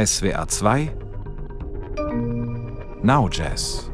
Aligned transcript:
SWR 0.00 0.46
2 0.46 0.92
Now 3.02 3.28
Jazz 3.28 3.90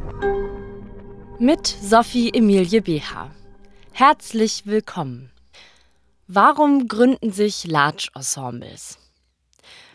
mit 1.39 1.67
Sophie 1.67 2.31
Emilie 2.35 2.83
BH. 2.83 3.31
Herzlich 3.93 4.67
willkommen. 4.67 5.31
Warum 6.27 6.89
gründen 6.89 7.33
sich 7.33 7.67
Large 7.67 8.09
Ensembles? 8.15 8.99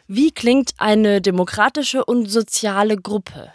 Wie 0.08 0.32
klingt 0.32 0.72
eine 0.78 1.22
demokratische 1.22 2.04
und 2.04 2.26
soziale 2.26 2.98
Gruppe? 2.98 3.52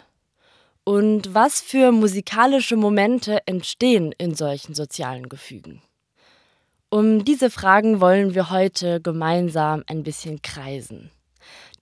Und 0.85 1.33
was 1.33 1.59
für 1.59 1.91
musikalische 1.91 2.77
Momente 2.77 3.45
entstehen 3.47 4.13
in 4.17 4.33
solchen 4.33 4.75
sozialen 4.75 5.27
Gefügen? 5.27 5.81
Um 6.89 7.25
diese 7.25 7.49
Fragen 7.49 7.99
wollen 7.99 8.33
wir 8.33 8.49
heute 8.49 9.01
gemeinsam 9.01 9.83
ein 9.87 10.03
bisschen 10.03 10.41
kreisen. 10.41 11.11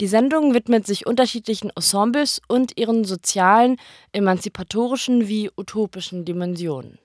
Die 0.01 0.07
Sendung 0.07 0.53
widmet 0.53 0.87
sich 0.87 1.05
unterschiedlichen 1.05 1.69
Ensembles 1.75 2.41
und 2.47 2.77
ihren 2.77 3.05
sozialen, 3.05 3.77
emanzipatorischen 4.11 5.27
wie 5.27 5.49
utopischen 5.55 6.25
Dimensionen. 6.25 6.97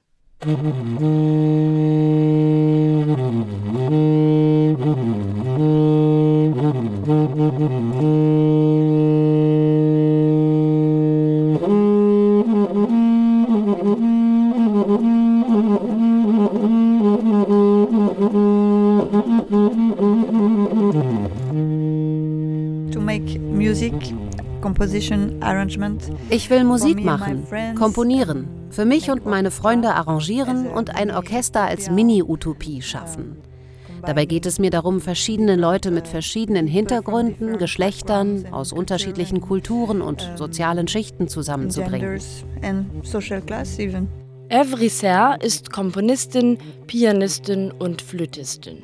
Ich 26.31 26.51
will 26.51 26.65
Musik 26.65 27.05
machen, 27.05 27.47
komponieren, 27.77 28.49
für 28.71 28.85
mich 28.85 29.11
und 29.11 29.27
meine 29.27 29.51
Freunde 29.51 29.95
arrangieren 29.95 30.67
und 30.67 30.95
ein 30.95 31.11
Orchester 31.11 31.63
als 31.63 31.91
Mini-Utopie 31.91 32.83
schaffen. 32.83 33.37
Dabei 34.05 34.27
geht 34.27 34.47
es 34.47 34.59
mir 34.59 34.71
darum, 34.71 35.01
verschiedene 35.01 35.57
Leute 35.57 35.91
mit 35.91 36.07
verschiedenen 36.07 36.67
Hintergründen, 36.67 37.59
Geschlechtern, 37.59 38.47
aus 38.51 38.73
unterschiedlichen 38.73 39.41
Kulturen 39.41 40.01
und 40.01 40.31
sozialen 40.37 40.89
Schichten 40.89 41.29
zusammenzubringen. 41.29 42.21
Evry 44.51 44.89
Serre 44.89 45.37
ist 45.43 45.73
Komponistin, 45.73 46.59
Pianistin 46.87 47.71
und 47.71 48.01
Flötistin. 48.01 48.79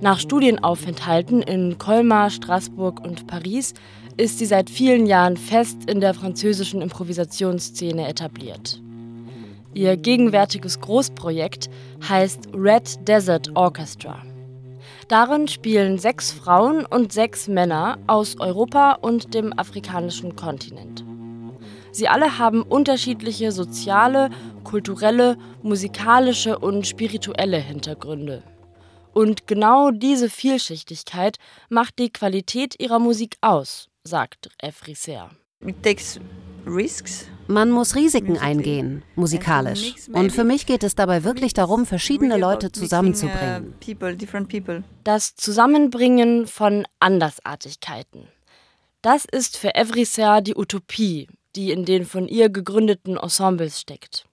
Nach 0.00 0.18
Studienaufenthalten 0.18 1.40
in 1.42 1.78
Colmar, 1.78 2.30
Straßburg 2.30 3.00
und 3.00 3.26
Paris 3.26 3.74
ist 4.16 4.38
sie 4.38 4.46
seit 4.46 4.68
vielen 4.68 5.06
Jahren 5.06 5.36
fest 5.36 5.88
in 5.88 6.00
der 6.00 6.14
französischen 6.14 6.82
Improvisationsszene 6.82 8.08
etabliert. 8.08 8.80
Ihr 9.72 9.96
gegenwärtiges 9.96 10.80
Großprojekt 10.80 11.68
heißt 12.08 12.48
Red 12.54 13.08
Desert 13.08 13.50
Orchestra. 13.56 14.22
Darin 15.08 15.48
spielen 15.48 15.98
sechs 15.98 16.32
Frauen 16.32 16.86
und 16.86 17.12
sechs 17.12 17.48
Männer 17.48 17.98
aus 18.06 18.38
Europa 18.38 18.92
und 19.00 19.34
dem 19.34 19.56
afrikanischen 19.58 20.36
Kontinent. 20.36 21.04
Sie 21.92 22.08
alle 22.08 22.38
haben 22.38 22.62
unterschiedliche 22.62 23.52
soziale, 23.52 24.30
kulturelle, 24.64 25.36
musikalische 25.62 26.58
und 26.58 26.86
spirituelle 26.86 27.58
Hintergründe. 27.58 28.42
Und 29.14 29.46
genau 29.46 29.92
diese 29.92 30.28
Vielschichtigkeit 30.28 31.38
macht 31.68 31.98
die 32.00 32.10
Qualität 32.10 32.74
ihrer 32.80 32.98
Musik 32.98 33.36
aus, 33.40 33.88
sagt 34.02 34.50
Efriser. 34.58 35.30
Man 37.46 37.70
muss 37.70 37.94
Risiken 37.94 38.38
eingehen, 38.38 39.02
musikalisch. 39.14 39.94
Und 40.12 40.32
für 40.32 40.44
mich 40.44 40.66
geht 40.66 40.82
es 40.82 40.94
dabei 40.96 41.22
wirklich 41.22 41.54
darum, 41.54 41.86
verschiedene 41.86 42.36
Leute 42.36 42.72
zusammenzubringen. 42.72 43.74
Uh, 43.86 44.82
das 45.04 45.36
Zusammenbringen 45.36 46.46
von 46.46 46.84
Andersartigkeiten. 46.98 48.28
Das 49.00 49.24
ist 49.24 49.56
für 49.56 49.74
Evriser 49.74 50.40
die 50.40 50.56
Utopie, 50.56 51.28
die 51.54 51.70
in 51.70 51.84
den 51.84 52.04
von 52.04 52.26
ihr 52.26 52.48
gegründeten 52.48 53.16
Ensembles 53.16 53.80
steckt. 53.80 54.26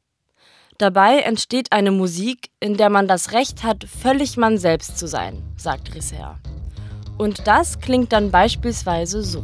Dabei 0.81 1.19
entsteht 1.19 1.71
eine 1.71 1.91
Musik, 1.91 2.49
in 2.59 2.75
der 2.75 2.89
man 2.89 3.07
das 3.07 3.33
Recht 3.33 3.61
hat, 3.61 3.83
völlig 3.83 4.35
man 4.35 4.57
selbst 4.57 4.97
zu 4.97 5.07
sein, 5.07 5.43
sagt 5.55 5.93
Risser. 5.93 6.39
Und 7.19 7.45
das 7.45 7.79
klingt 7.81 8.11
dann 8.11 8.31
beispielsweise 8.31 9.21
so. 9.21 9.43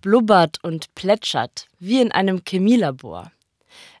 Blubbert 0.00 0.58
und 0.62 0.94
plätschert, 0.94 1.68
wie 1.78 2.00
in 2.00 2.12
einem 2.12 2.42
Chemielabor. 2.46 3.32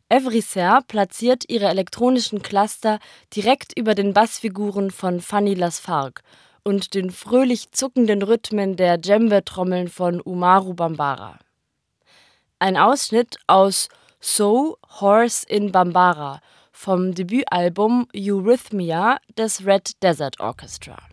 Evriser 0.08 0.82
platziert 0.88 1.44
ihre 1.48 1.68
elektronischen 1.68 2.42
Cluster 2.42 2.98
direkt 3.34 3.78
über 3.78 3.94
den 3.94 4.12
Bassfiguren 4.12 4.90
von 4.90 5.20
Fanny 5.20 5.54
Lasfargue 5.54 6.22
und 6.64 6.94
den 6.94 7.10
fröhlich 7.10 7.70
zuckenden 7.72 8.22
Rhythmen 8.22 8.76
der 8.76 8.98
Djembe-Trommeln 8.98 9.88
von 9.88 10.20
Umaru 10.20 10.74
Bambara. 10.74 11.38
Ein 12.58 12.76
Ausschnitt 12.76 13.38
aus 13.46 13.88
So 14.20 14.78
Horse 15.00 15.46
in 15.48 15.72
Bambara 15.72 16.40
vom 16.72 17.14
Debütalbum 17.14 18.08
Eurythmia 18.14 19.18
des 19.36 19.64
Red 19.64 20.02
Desert 20.02 20.40
Orchestra. 20.40 21.09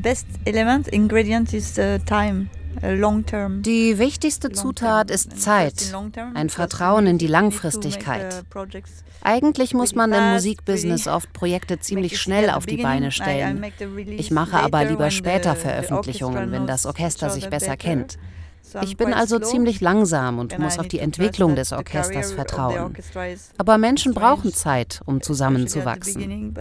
Best 0.00 0.26
element 0.44 0.88
ingredient 0.88 1.52
is 1.52 1.78
uh, 1.78 1.98
time. 2.06 2.48
Die 2.82 3.98
wichtigste 3.98 4.52
Zutat 4.52 5.10
ist 5.10 5.40
Zeit, 5.40 5.92
ein 6.34 6.48
Vertrauen 6.48 7.06
in 7.06 7.18
die 7.18 7.26
Langfristigkeit. 7.26 8.44
Eigentlich 9.22 9.74
muss 9.74 9.94
man 9.94 10.12
im 10.12 10.32
Musikbusiness 10.32 11.08
oft 11.08 11.32
Projekte 11.32 11.78
ziemlich 11.80 12.20
schnell 12.20 12.48
auf 12.48 12.66
die 12.66 12.78
Beine 12.78 13.10
stellen. 13.10 13.64
Ich 14.06 14.30
mache 14.30 14.58
aber 14.58 14.84
lieber 14.84 15.10
später 15.10 15.56
Veröffentlichungen, 15.56 16.52
wenn 16.52 16.66
das 16.66 16.86
Orchester 16.86 17.28
sich 17.28 17.50
besser 17.50 17.76
kennt. 17.76 18.18
Ich 18.82 18.96
bin 18.96 19.12
also 19.12 19.38
ziemlich 19.40 19.80
langsam 19.80 20.38
und 20.38 20.56
muss 20.58 20.78
auf 20.78 20.86
die 20.86 21.00
Entwicklung 21.00 21.56
des 21.56 21.72
Orchesters 21.72 22.32
vertrauen. 22.32 22.94
Aber 23.58 23.78
Menschen 23.78 24.14
brauchen 24.14 24.52
Zeit, 24.52 25.00
um 25.06 25.20
zusammenzuwachsen. 25.20 26.54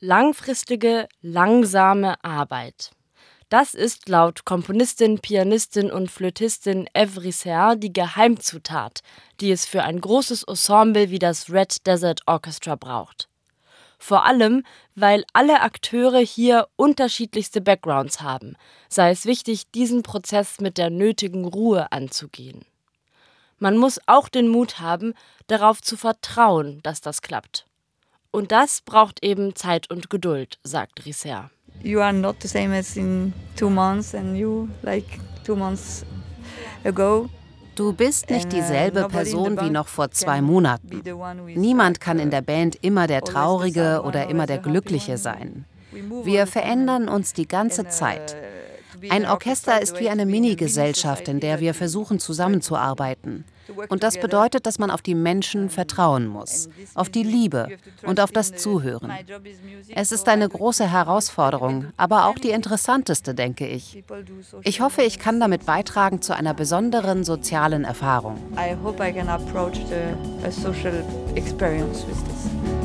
Langfristige, 0.00 1.08
langsame 1.22 2.22
Arbeit. 2.22 2.92
Das 3.48 3.74
ist 3.74 4.08
laut 4.08 4.44
Komponistin, 4.44 5.18
Pianistin 5.18 5.90
und 5.90 6.08
Flötistin 6.08 6.88
Evry 6.92 7.32
Serre 7.32 7.76
die 7.76 7.92
Geheimzutat, 7.92 9.00
die 9.40 9.50
es 9.50 9.66
für 9.66 9.82
ein 9.82 10.00
großes 10.00 10.44
Ensemble 10.44 11.10
wie 11.10 11.18
das 11.18 11.50
Red 11.50 11.84
Desert 11.84 12.20
Orchestra 12.26 12.76
braucht. 12.76 13.28
Vor 13.98 14.24
allem, 14.24 14.62
weil 14.94 15.24
alle 15.32 15.62
Akteure 15.62 16.20
hier 16.20 16.68
unterschiedlichste 16.76 17.60
Backgrounds 17.60 18.20
haben, 18.20 18.54
sei 18.88 19.10
es 19.10 19.26
wichtig, 19.26 19.68
diesen 19.72 20.04
Prozess 20.04 20.60
mit 20.60 20.78
der 20.78 20.90
nötigen 20.90 21.44
Ruhe 21.44 21.90
anzugehen. 21.90 22.64
Man 23.58 23.76
muss 23.76 24.00
auch 24.06 24.28
den 24.28 24.46
Mut 24.46 24.78
haben, 24.78 25.14
darauf 25.48 25.82
zu 25.82 25.96
vertrauen, 25.96 26.78
dass 26.84 27.00
das 27.00 27.20
klappt. 27.20 27.67
Und 28.30 28.52
das 28.52 28.82
braucht 28.82 29.24
eben 29.24 29.54
Zeit 29.56 29.90
und 29.90 30.10
Geduld, 30.10 30.58
sagt 30.62 31.06
Risser. 31.06 31.50
You 31.82 32.00
are 32.00 32.12
not 32.12 32.36
the 32.42 32.48
same 32.48 32.76
as 32.76 32.96
in 32.96 33.32
two 33.56 33.70
months 33.70 34.14
and 34.14 34.36
you 34.36 34.68
like 34.82 35.06
two 35.44 35.56
months 35.56 36.04
ago. 36.84 37.28
Du 37.76 37.92
bist 37.92 38.28
nicht 38.28 38.52
dieselbe 38.52 39.06
Person 39.08 39.60
wie 39.60 39.70
noch 39.70 39.86
vor 39.86 40.10
zwei 40.10 40.42
Monaten. 40.42 41.00
Niemand 41.54 42.00
kann 42.00 42.18
in 42.18 42.30
der 42.30 42.42
Band 42.42 42.76
immer 42.82 43.06
der 43.06 43.22
Traurige 43.22 44.02
oder 44.04 44.28
immer 44.28 44.46
der 44.46 44.58
Glückliche 44.58 45.16
sein. 45.16 45.64
Wir 46.24 46.48
verändern 46.48 47.08
uns 47.08 47.32
die 47.34 47.46
ganze 47.46 47.86
Zeit. 47.86 48.36
Ein 49.10 49.26
Orchester 49.26 49.80
ist 49.80 49.98
wie 50.00 50.08
eine 50.08 50.26
Mini-Gesellschaft, 50.26 51.28
in 51.28 51.40
der 51.40 51.60
wir 51.60 51.74
versuchen 51.74 52.18
zusammenzuarbeiten. 52.18 53.44
Und 53.88 54.02
das 54.02 54.18
bedeutet, 54.18 54.66
dass 54.66 54.78
man 54.78 54.90
auf 54.90 55.02
die 55.02 55.14
Menschen 55.14 55.68
vertrauen 55.70 56.26
muss, 56.26 56.68
auf 56.94 57.08
die 57.08 57.22
Liebe 57.22 57.68
und 58.04 58.20
auf 58.20 58.32
das 58.32 58.54
Zuhören. 58.54 59.12
Es 59.94 60.12
ist 60.12 60.28
eine 60.28 60.48
große 60.48 60.90
Herausforderung, 60.90 61.86
aber 61.96 62.26
auch 62.26 62.36
die 62.38 62.50
interessanteste, 62.50 63.34
denke 63.34 63.66
ich. 63.66 64.02
Ich 64.62 64.80
hoffe, 64.80 65.02
ich 65.02 65.18
kann 65.18 65.40
damit 65.40 65.66
beitragen 65.66 66.22
zu 66.22 66.34
einer 66.34 66.54
besonderen 66.54 67.24
sozialen 67.24 67.84
Erfahrung. 67.84 68.38
I 68.56 68.74
hope 68.82 69.02
I 69.06 69.12
can 69.12 69.28
approach 69.28 69.76
the, 69.88 70.46
a 70.46 70.50
social 70.50 71.04
experience 71.34 72.06
with 72.06 72.24
this. 72.24 72.77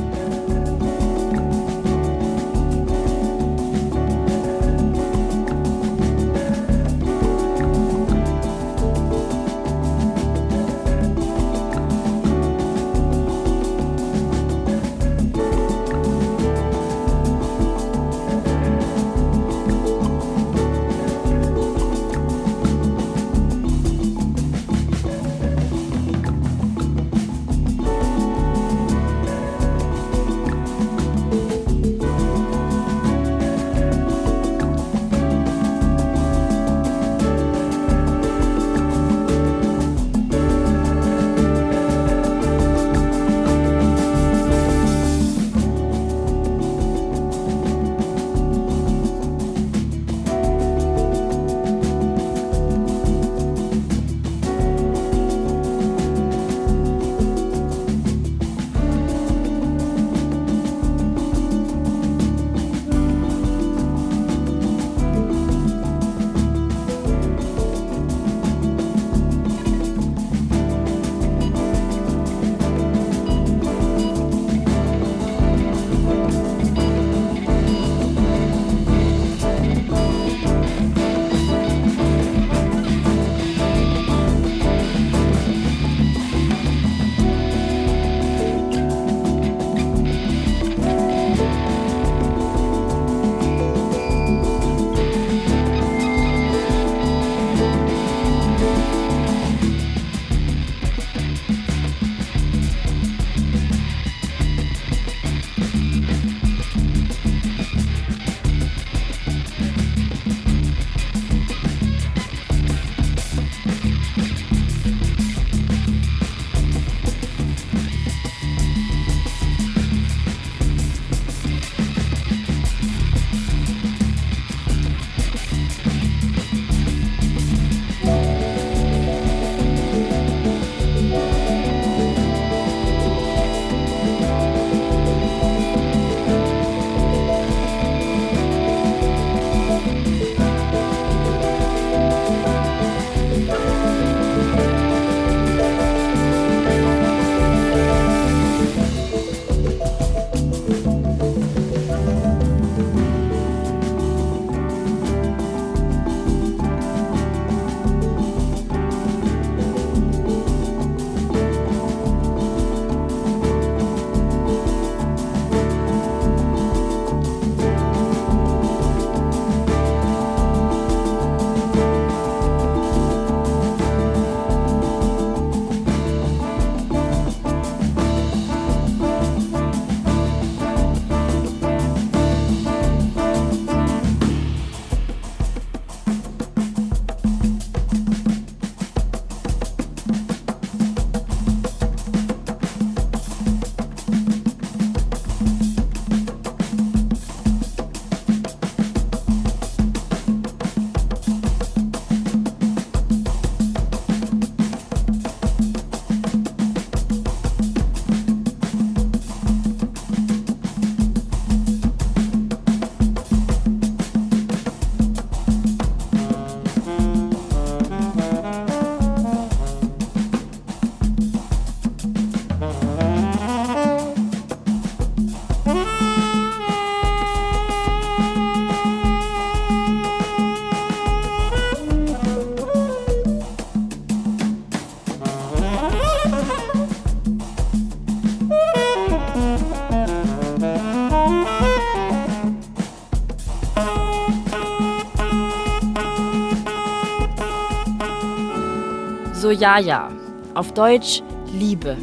So 249.53 249.60
ja 249.60 249.77
ja, 249.77 250.10
auf 250.55 250.72
Deutsch 250.72 251.22
Liebe. 251.53 251.95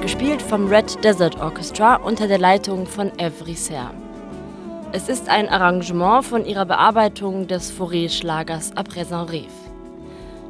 Gespielt 0.00 0.40
vom 0.40 0.68
Red 0.68 1.02
Desert 1.02 1.40
Orchestra 1.40 1.96
unter 1.96 2.28
der 2.28 2.38
Leitung 2.38 2.86
von 2.86 3.10
Evry 3.18 3.54
Serre. 3.54 3.90
Es 4.92 5.08
ist 5.08 5.28
ein 5.28 5.48
Arrangement 5.48 6.24
von 6.24 6.44
ihrer 6.44 6.64
Bearbeitung 6.64 7.48
des 7.48 7.72
Fauré-Schlagers 7.72 8.70
À 8.76 8.84
présent 8.84 9.28
rêve. 9.28 9.50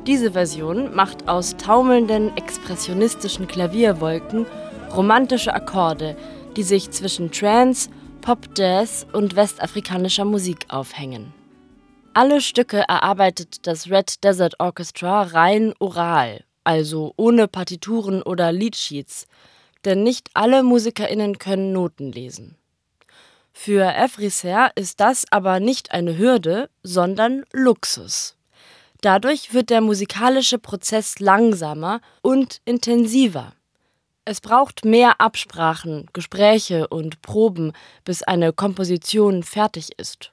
Diese 0.07 0.33
Version 0.33 0.95
macht 0.95 1.27
aus 1.27 1.57
taumelnden, 1.57 2.37
expressionistischen 2.37 3.47
Klavierwolken 3.47 4.45
romantische 4.95 5.55
Akkorde, 5.55 6.17
die 6.55 6.65
sich 6.65 6.91
zwischen 6.91 7.31
Trance, 7.31 7.89
Pop-Jazz 8.21 9.07
und 9.15 9.37
westafrikanischer 9.37 10.27
Musik 10.27 10.67
aufhängen. 10.69 11.33
Alle 12.15 12.43
Stücke 12.43 12.85
erarbeitet 12.89 13.67
das 13.67 13.89
Red 13.89 14.23
Desert 14.23 14.61
Orchestra 14.61 15.23
rein 15.23 15.73
oral, 15.79 16.45
also 16.63 17.15
ohne 17.17 17.49
Partituren 17.49 18.23
oder 18.23 18.53
Leadsheets, 18.53 19.27
denn 19.87 20.03
nicht 20.03 20.29
alle 20.35 20.63
MusikerInnen 20.63 21.39
können 21.39 21.73
Noten 21.73 22.13
lesen. 22.13 22.59
Für 23.55 23.95
Efrisser 23.95 24.73
ist 24.75 25.01
das 25.01 25.25
aber 25.31 25.59
nicht 25.59 25.93
eine 25.93 26.19
Hürde, 26.19 26.69
sondern 26.83 27.45
Luxus. 27.53 28.37
Dadurch 29.01 29.55
wird 29.55 29.71
der 29.71 29.81
musikalische 29.81 30.59
Prozess 30.59 31.19
langsamer 31.19 32.03
und 32.21 32.61
intensiver. 32.67 33.55
Es 34.27 34.43
braucht 34.43 34.85
mehr 34.85 35.19
Absprachen, 35.19 36.11
Gespräche 36.13 36.89
und 36.89 37.23
Proben, 37.23 37.73
bis 38.05 38.23
eine 38.23 38.53
Komposition 38.53 39.43
fertig 39.43 39.99
ist. 39.99 40.33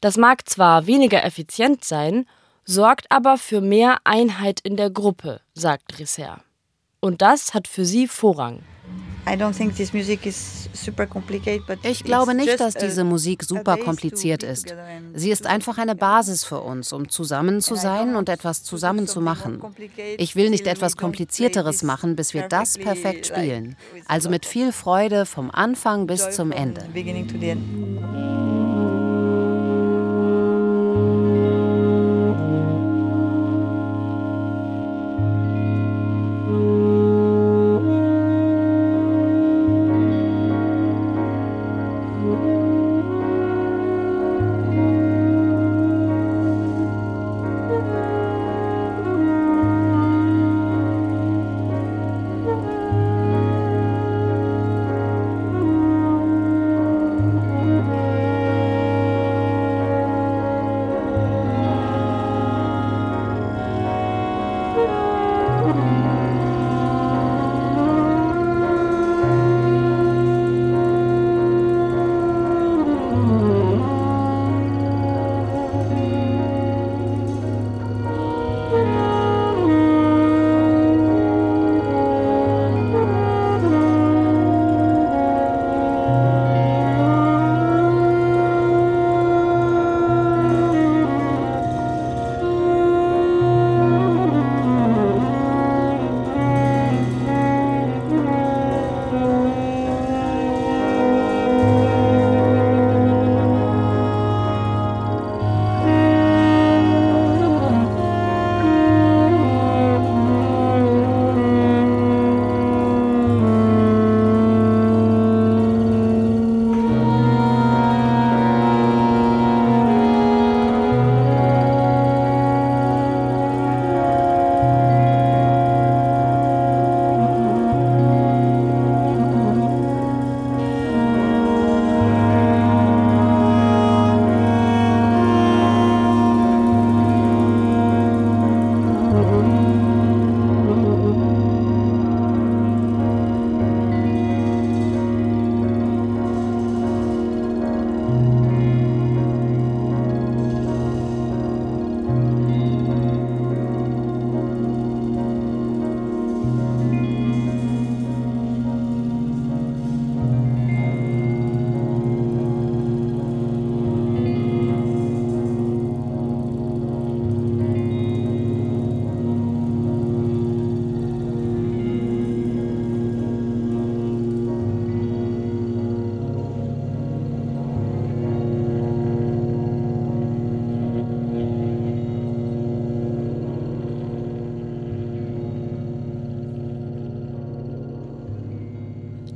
Das 0.00 0.16
mag 0.16 0.48
zwar 0.48 0.86
weniger 0.86 1.24
effizient 1.24 1.84
sein, 1.84 2.26
sorgt 2.64 3.10
aber 3.10 3.38
für 3.38 3.60
mehr 3.60 3.98
Einheit 4.04 4.60
in 4.60 4.76
der 4.76 4.90
Gruppe, 4.90 5.40
sagt 5.54 5.98
Risser. 5.98 6.42
Und 7.00 7.22
das 7.22 7.54
hat 7.54 7.66
für 7.68 7.84
sie 7.84 8.06
Vorrang. 8.06 8.62
Ich 11.82 12.04
glaube 12.04 12.34
nicht, 12.34 12.60
dass 12.60 12.74
diese 12.74 13.04
Musik 13.04 13.42
super 13.42 13.76
kompliziert 13.76 14.42
ist. 14.42 14.74
Sie 15.14 15.30
ist 15.30 15.46
einfach 15.46 15.76
eine 15.78 15.94
Basis 15.94 16.44
für 16.44 16.60
uns, 16.60 16.92
um 16.92 17.08
zusammen 17.08 17.60
zu 17.60 17.74
sein 17.74 18.16
und 18.16 18.28
etwas 18.28 18.62
zusammen 18.64 19.06
zu 19.06 19.20
machen. 19.20 19.62
Ich 20.16 20.34
will 20.34 20.50
nicht 20.50 20.66
etwas 20.66 20.96
Komplizierteres 20.96 21.82
machen, 21.82 22.16
bis 22.16 22.32
wir 22.32 22.48
das 22.48 22.78
perfekt 22.78 23.26
spielen. 23.26 23.76
Also 24.06 24.30
mit 24.30 24.46
viel 24.46 24.72
Freude 24.72 25.26
vom 25.26 25.50
Anfang 25.50 26.06
bis 26.06 26.30
zum 26.30 26.50
Ende. 26.50 26.82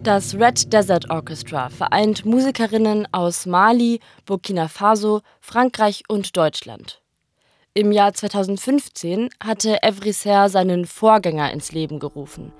Das 0.02 0.34
Red 0.34 0.72
Desert 0.72 1.10
Orchestra 1.10 1.68
vereint 1.68 2.24
Musikerinnen 2.24 3.06
aus 3.12 3.46
Mali, 3.46 4.00
Burkina 4.26 4.66
Faso, 4.66 5.20
Frankreich 5.40 6.02
und 6.08 6.36
Deutschland. 6.36 7.00
Im 7.72 7.92
Jahr 7.92 8.12
2015 8.12 9.28
hatte 9.40 9.80
Evrisser 9.84 10.48
seinen 10.48 10.86
Vorgänger 10.86 11.52
ins 11.52 11.70
Leben 11.70 12.00
gerufen, 12.00 12.52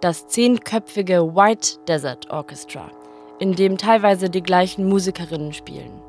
das 0.00 0.26
zehnköpfige 0.26 1.36
White 1.36 1.78
Desert 1.86 2.28
Orchestra, 2.28 2.90
in 3.38 3.54
dem 3.54 3.78
teilweise 3.78 4.28
die 4.28 4.42
gleichen 4.42 4.88
Musikerinnen 4.88 5.52
spielen. 5.52 6.02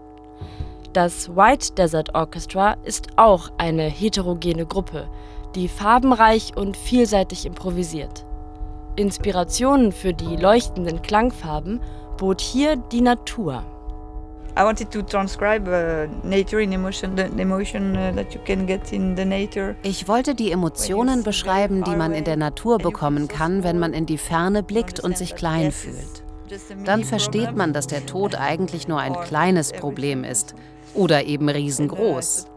Das 0.93 1.35
White 1.35 1.73
Desert 1.73 2.15
Orchestra 2.15 2.73
ist 2.85 3.09
auch 3.17 3.51
eine 3.59 3.83
heterogene 3.83 4.65
Gruppe, 4.65 5.07
die 5.53 5.67
farbenreich 5.67 6.57
und 6.57 6.75
vielseitig 6.75 7.45
improvisiert. 7.45 8.25
Inspirationen 8.95 9.91
für 9.91 10.13
die 10.13 10.35
leuchtenden 10.35 11.01
Klangfarben 11.01 11.81
bot 12.17 12.41
hier 12.41 12.75
die 12.75 13.01
Natur. 13.01 13.63
I 14.57 14.63
wanted 14.63 14.91
to 14.91 15.01
transcribe 15.01 15.65
uh, 15.69 16.27
nature 16.27 16.61
in 16.61 16.73
emotion, 16.73 17.15
the 17.15 17.23
emotion 17.41 17.95
uh, 17.95 18.13
that 18.13 18.33
you 18.33 18.41
can 18.45 18.67
get 18.67 18.91
in 18.91 19.15
the 19.15 19.23
nature. 19.23 19.75
Ich 19.81 20.09
wollte 20.09 20.35
die 20.35 20.51
Emotionen 20.51 21.23
beschreiben, 21.23 21.83
die 21.85 21.95
man 21.95 22.11
in 22.11 22.25
der 22.25 22.35
Natur 22.35 22.77
bekommen 22.77 23.29
kann, 23.29 23.63
wenn 23.63 23.79
man 23.79 23.93
in 23.93 24.05
die 24.05 24.17
Ferne 24.17 24.61
blickt 24.61 24.99
und 24.99 25.17
sich 25.17 25.35
klein 25.35 25.71
fühlt. 25.71 26.23
Dann 26.83 27.05
versteht 27.05 27.55
man, 27.55 27.71
dass 27.71 27.87
der 27.87 28.05
Tod 28.05 28.35
eigentlich 28.35 28.89
nur 28.89 28.99
ein 28.99 29.13
kleines 29.13 29.71
Problem 29.71 30.25
ist 30.25 30.53
oder 30.93 31.23
eben 31.23 31.47
riesengroß. 31.47 32.47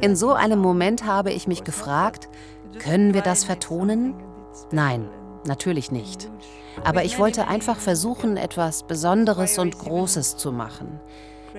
In 0.00 0.16
so 0.16 0.32
einem 0.32 0.60
Moment 0.60 1.04
habe 1.04 1.30
ich 1.30 1.46
mich 1.46 1.62
gefragt, 1.62 2.30
können 2.78 3.12
wir 3.12 3.20
das 3.20 3.44
vertonen? 3.44 4.14
Nein, 4.72 5.08
natürlich 5.48 5.90
nicht. 5.90 6.30
Aber 6.84 7.04
ich 7.04 7.18
wollte 7.18 7.48
einfach 7.48 7.78
versuchen, 7.78 8.36
etwas 8.36 8.84
Besonderes 8.84 9.58
und 9.58 9.78
Großes 9.78 10.36
zu 10.36 10.52
machen. 10.52 11.00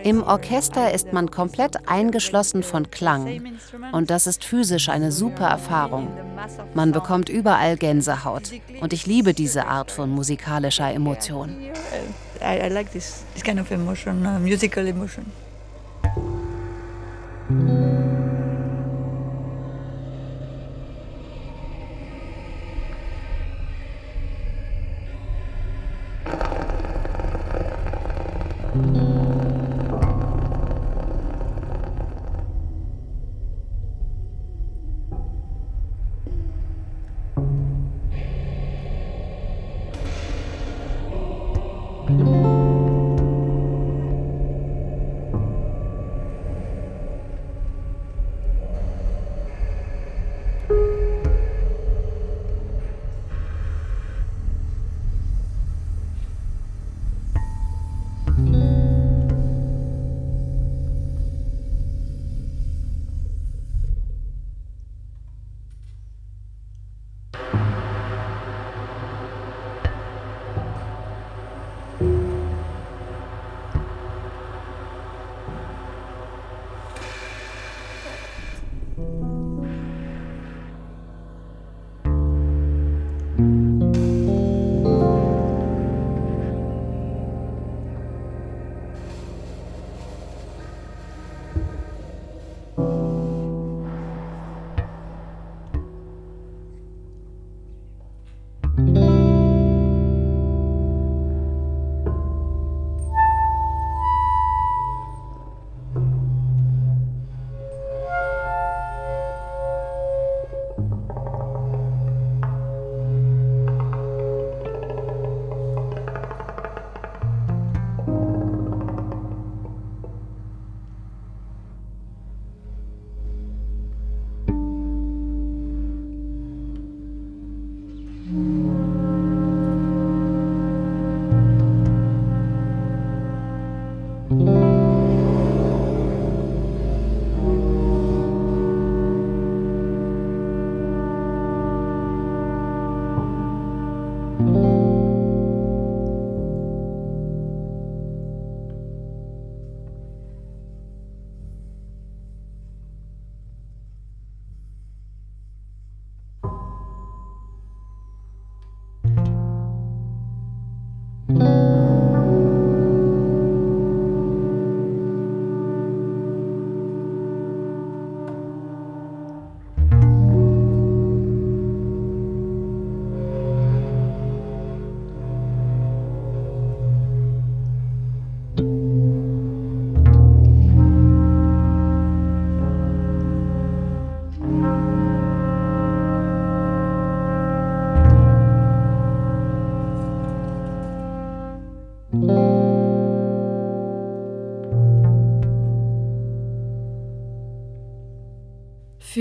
Im 0.04 0.24
Orchester 0.24 0.94
ist 0.94 1.12
man 1.12 1.30
komplett 1.30 1.90
eingeschlossen 1.90 2.64
von 2.64 2.90
Klang 2.90 3.42
und 3.92 4.10
das 4.10 4.28
ist 4.28 4.46
physisch 4.46 4.88
eine 4.88 5.12
super 5.12 5.48
Erfahrung. 5.48 6.08
Man 6.74 6.92
bekommt 6.92 7.28
überall 7.28 7.76
Gänsehaut 7.76 8.52
und 8.80 8.94
ich 8.94 9.06
liebe 9.08 9.34
diese 9.34 9.66
Art 9.66 9.92
von 9.92 10.10
musikalischer 10.10 10.94
Emotion. 10.94 11.58
I, 12.42 12.70
like 12.70 12.92
this 12.92 13.26
kind 13.44 13.60
of 13.60 13.70
emotion, 13.72 14.26
uh, 14.26 14.40
musical 14.40 14.88
emotion. 14.88 15.26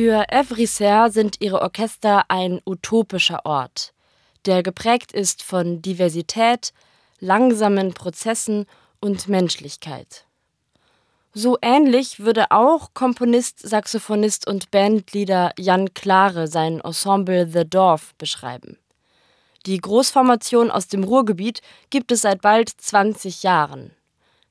Für 0.01 0.27
Evrisser 0.29 1.11
sind 1.11 1.41
ihre 1.41 1.61
Orchester 1.61 2.27
ein 2.29 2.61
utopischer 2.65 3.45
Ort, 3.45 3.93
der 4.47 4.63
geprägt 4.63 5.11
ist 5.11 5.43
von 5.43 5.83
Diversität, 5.83 6.73
langsamen 7.19 7.95
Prozessen 7.95 8.67
und 9.01 9.27
Menschlichkeit. 9.27 10.25
So 11.35 11.59
ähnlich 11.63 12.21
würde 12.21 12.53
auch 12.53 12.95
Komponist, 12.95 13.59
Saxophonist 13.69 14.47
und 14.47 14.71
Bandleader 14.71 15.51
Jan 15.59 15.93
Klare 15.95 16.47
sein 16.47 16.81
Ensemble 16.81 17.49
The 17.49 17.69
Dorf 17.69 18.15
beschreiben. 18.19 18.79
Die 19.67 19.79
Großformation 19.79 20.71
aus 20.71 20.87
dem 20.87 21.03
Ruhrgebiet 21.03 21.61
gibt 21.91 22.13
es 22.13 22.21
seit 22.21 22.41
bald 22.41 22.69
20 22.69 23.43
Jahren. 23.43 23.91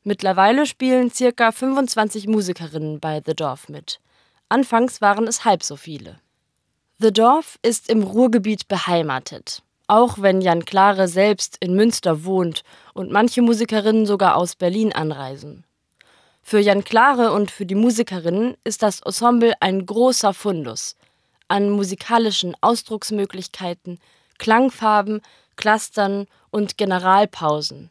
Mittlerweile 0.03 0.65
spielen 0.65 1.09
circa 1.09 1.53
25 1.53 2.27
Musikerinnen 2.27 2.99
bei 2.99 3.21
The 3.25 3.33
Dorf 3.33 3.69
mit. 3.69 4.01
Anfangs 4.49 5.01
waren 5.01 5.27
es 5.27 5.43
halb 5.43 5.61
so 5.61 5.75
viele. 5.75 6.19
The 6.99 7.11
Dorf 7.11 7.59
ist 7.61 7.89
im 7.89 8.01
Ruhrgebiet 8.01 8.67
beheimatet, 8.67 9.61
auch 9.87 10.21
wenn 10.21 10.41
Jan 10.41 10.63
Klare 10.63 11.07
selbst 11.07 11.57
in 11.59 11.75
Münster 11.75 12.23
wohnt 12.23 12.63
und 12.93 13.11
manche 13.11 13.41
Musikerinnen 13.41 14.05
sogar 14.05 14.37
aus 14.37 14.55
Berlin 14.55 14.93
anreisen. 14.93 15.65
Für 16.41 16.59
Jan 16.59 16.85
Klare 16.85 17.33
und 17.33 17.51
für 17.51 17.65
die 17.65 17.75
Musikerinnen 17.75 18.55
ist 18.63 18.83
das 18.83 19.01
Ensemble 19.01 19.53
ein 19.59 19.85
großer 19.85 20.33
Fundus 20.33 20.95
an 21.49 21.69
musikalischen 21.69 22.55
Ausdrucksmöglichkeiten, 22.61 23.99
Klangfarben, 24.37 25.21
Clustern 25.57 26.25
und 26.51 26.77
Generalpausen, 26.77 27.89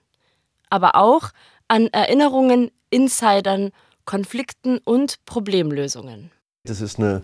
aber 0.71 0.95
auch 0.95 1.31
an 1.69 1.89
Erinnerungen, 1.89 2.71
Insidern, 2.89 3.73
Konflikten 4.07 4.79
und 4.79 5.25
Problemlösungen. 5.27 6.31
Das 6.69 6.81
ist 6.81 6.99
eine, 6.99 7.23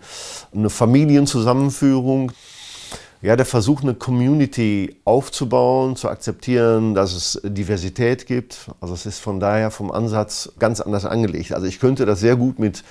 eine 0.55 0.71
Familienzusammenführung. 0.71 2.33
Ja, 3.21 3.37
der 3.37 3.47
Versuch, 3.47 3.83
eine 3.83 3.95
Community 3.95 4.97
aufzubauen, 5.05 5.95
zu 5.95 6.09
akzeptieren, 6.09 6.95
dass 6.95 7.13
es 7.13 7.41
Diversität 7.45 8.27
gibt. 8.27 8.69
Also 8.81 8.95
es 8.95 9.07
ist 9.07 9.21
von 9.21 9.39
daher 9.39 9.71
vom 9.71 9.93
Ansatz 9.93 10.53
ganz 10.59 10.81
anders 10.81 11.05
angelegt. 11.05 11.53
Also 11.53 11.69
ich 11.69 11.79
könnte 11.79 12.05
das 12.05 12.19
sehr 12.19 12.35
gut 12.35 12.59
mit 12.59 12.83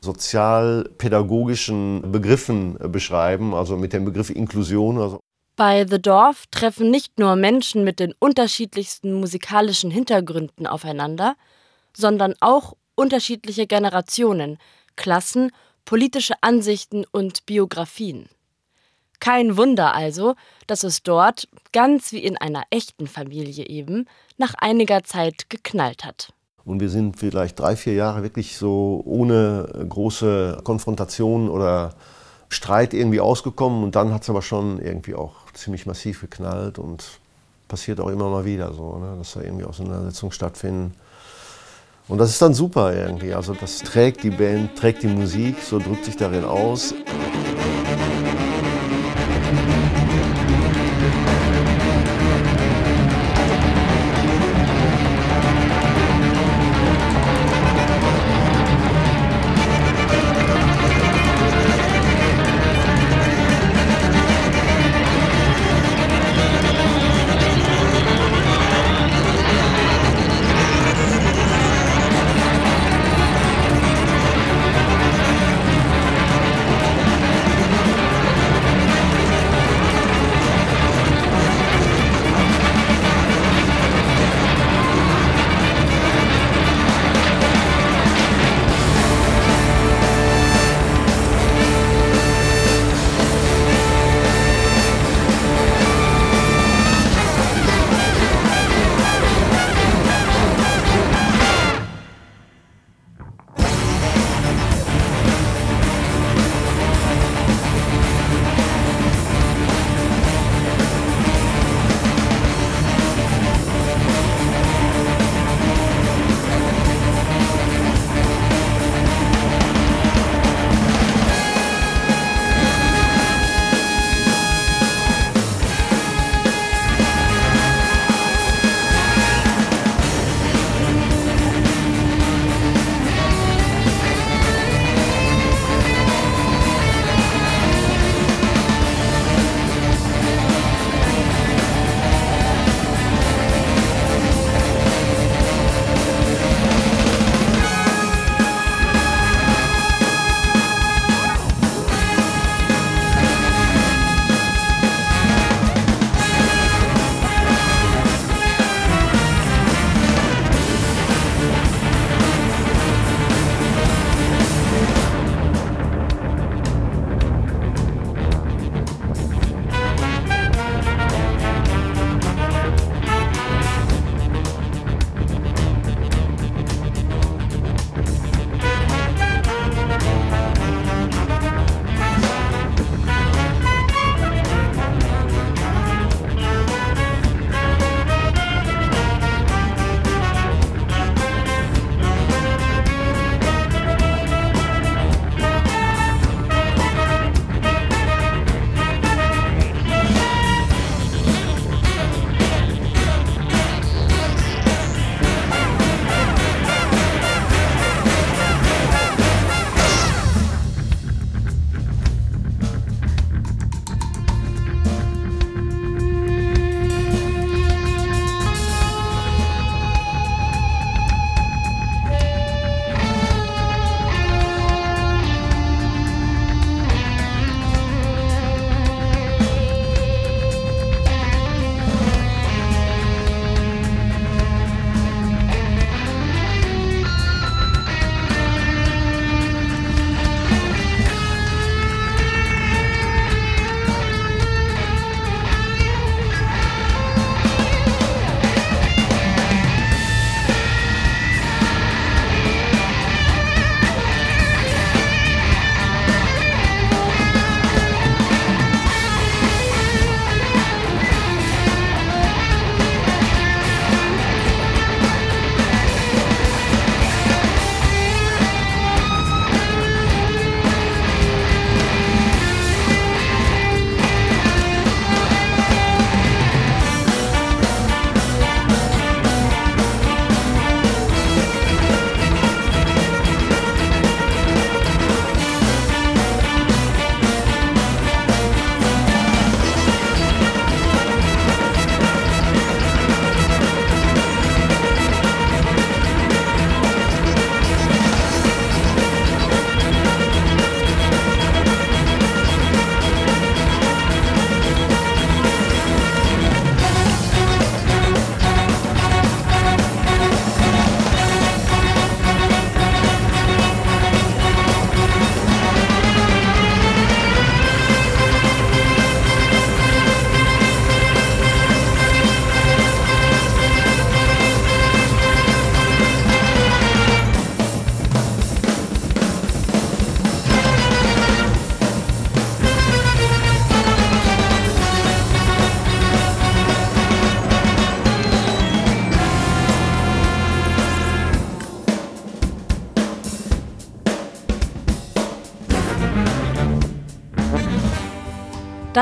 sozialpädagogischen 0.00 2.12
Begriffen 2.12 2.78
beschreiben, 2.92 3.52
also 3.52 3.76
mit 3.76 3.92
dem 3.92 4.04
Begriff 4.04 4.30
Inklusion. 4.30 4.98
Also 4.98 5.18
Bei 5.56 5.84
The 5.86 6.00
Dorf 6.00 6.44
treffen 6.50 6.90
nicht 6.90 7.18
nur 7.18 7.36
Menschen 7.36 7.84
mit 7.84 8.00
den 8.00 8.14
unterschiedlichsten 8.18 9.12
musikalischen 9.14 9.90
Hintergründen 9.90 10.68
aufeinander, 10.68 11.34
sondern 11.96 12.34
auch 12.40 12.74
unterschiedliche 12.94 13.66
Generationen, 13.66 14.58
Klassen, 14.96 15.50
politische 15.84 16.34
Ansichten 16.40 17.04
und 17.10 17.46
Biografien. 17.46 18.28
Kein 19.20 19.56
Wunder 19.56 19.94
also, 19.94 20.34
dass 20.66 20.82
es 20.82 21.02
dort, 21.02 21.46
ganz 21.72 22.12
wie 22.12 22.20
in 22.24 22.38
einer 22.38 22.62
echten 22.70 23.06
Familie 23.06 23.66
eben, 23.66 24.06
nach 24.38 24.54
einiger 24.54 25.04
Zeit 25.04 25.50
geknallt 25.50 26.04
hat. 26.04 26.32
Und 26.64 26.80
wir 26.80 26.88
sind 26.88 27.18
vielleicht 27.18 27.58
drei, 27.58 27.76
vier 27.76 27.94
Jahre 27.94 28.22
wirklich 28.22 28.56
so 28.56 29.02
ohne 29.04 29.86
große 29.88 30.60
Konfrontation 30.64 31.48
oder 31.48 31.94
Streit 32.48 32.94
irgendwie 32.94 33.20
ausgekommen. 33.20 33.84
Und 33.84 33.94
dann 33.94 34.12
hat 34.12 34.22
es 34.22 34.30
aber 34.30 34.42
schon 34.42 34.80
irgendwie 34.80 35.14
auch 35.14 35.50
ziemlich 35.52 35.86
massiv 35.86 36.20
geknallt 36.20 36.78
und 36.78 37.04
passiert 37.68 38.00
auch 38.00 38.08
immer 38.08 38.28
mal 38.28 38.44
wieder 38.44 38.72
so, 38.72 38.98
ne? 38.98 39.16
dass 39.18 39.34
da 39.34 39.42
irgendwie 39.42 39.64
Auseinandersetzungen 39.64 40.32
stattfinden. 40.32 40.94
Und 42.10 42.18
das 42.18 42.30
ist 42.30 42.42
dann 42.42 42.54
super 42.54 42.92
irgendwie. 42.92 43.32
Also 43.32 43.54
das 43.54 43.78
trägt 43.78 44.24
die 44.24 44.30
Band, 44.30 44.76
trägt 44.76 45.04
die 45.04 45.06
Musik, 45.06 45.56
so 45.62 45.78
drückt 45.78 46.04
sich 46.04 46.16
darin 46.16 46.44
aus. 46.44 46.92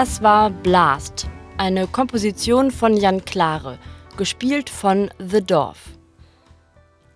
Das 0.00 0.22
war 0.22 0.50
Blast, 0.50 1.26
eine 1.56 1.88
Komposition 1.88 2.70
von 2.70 2.96
Jan 2.96 3.24
Klare, 3.24 3.80
gespielt 4.16 4.70
von 4.70 5.10
The 5.18 5.42
Dorf. 5.42 5.98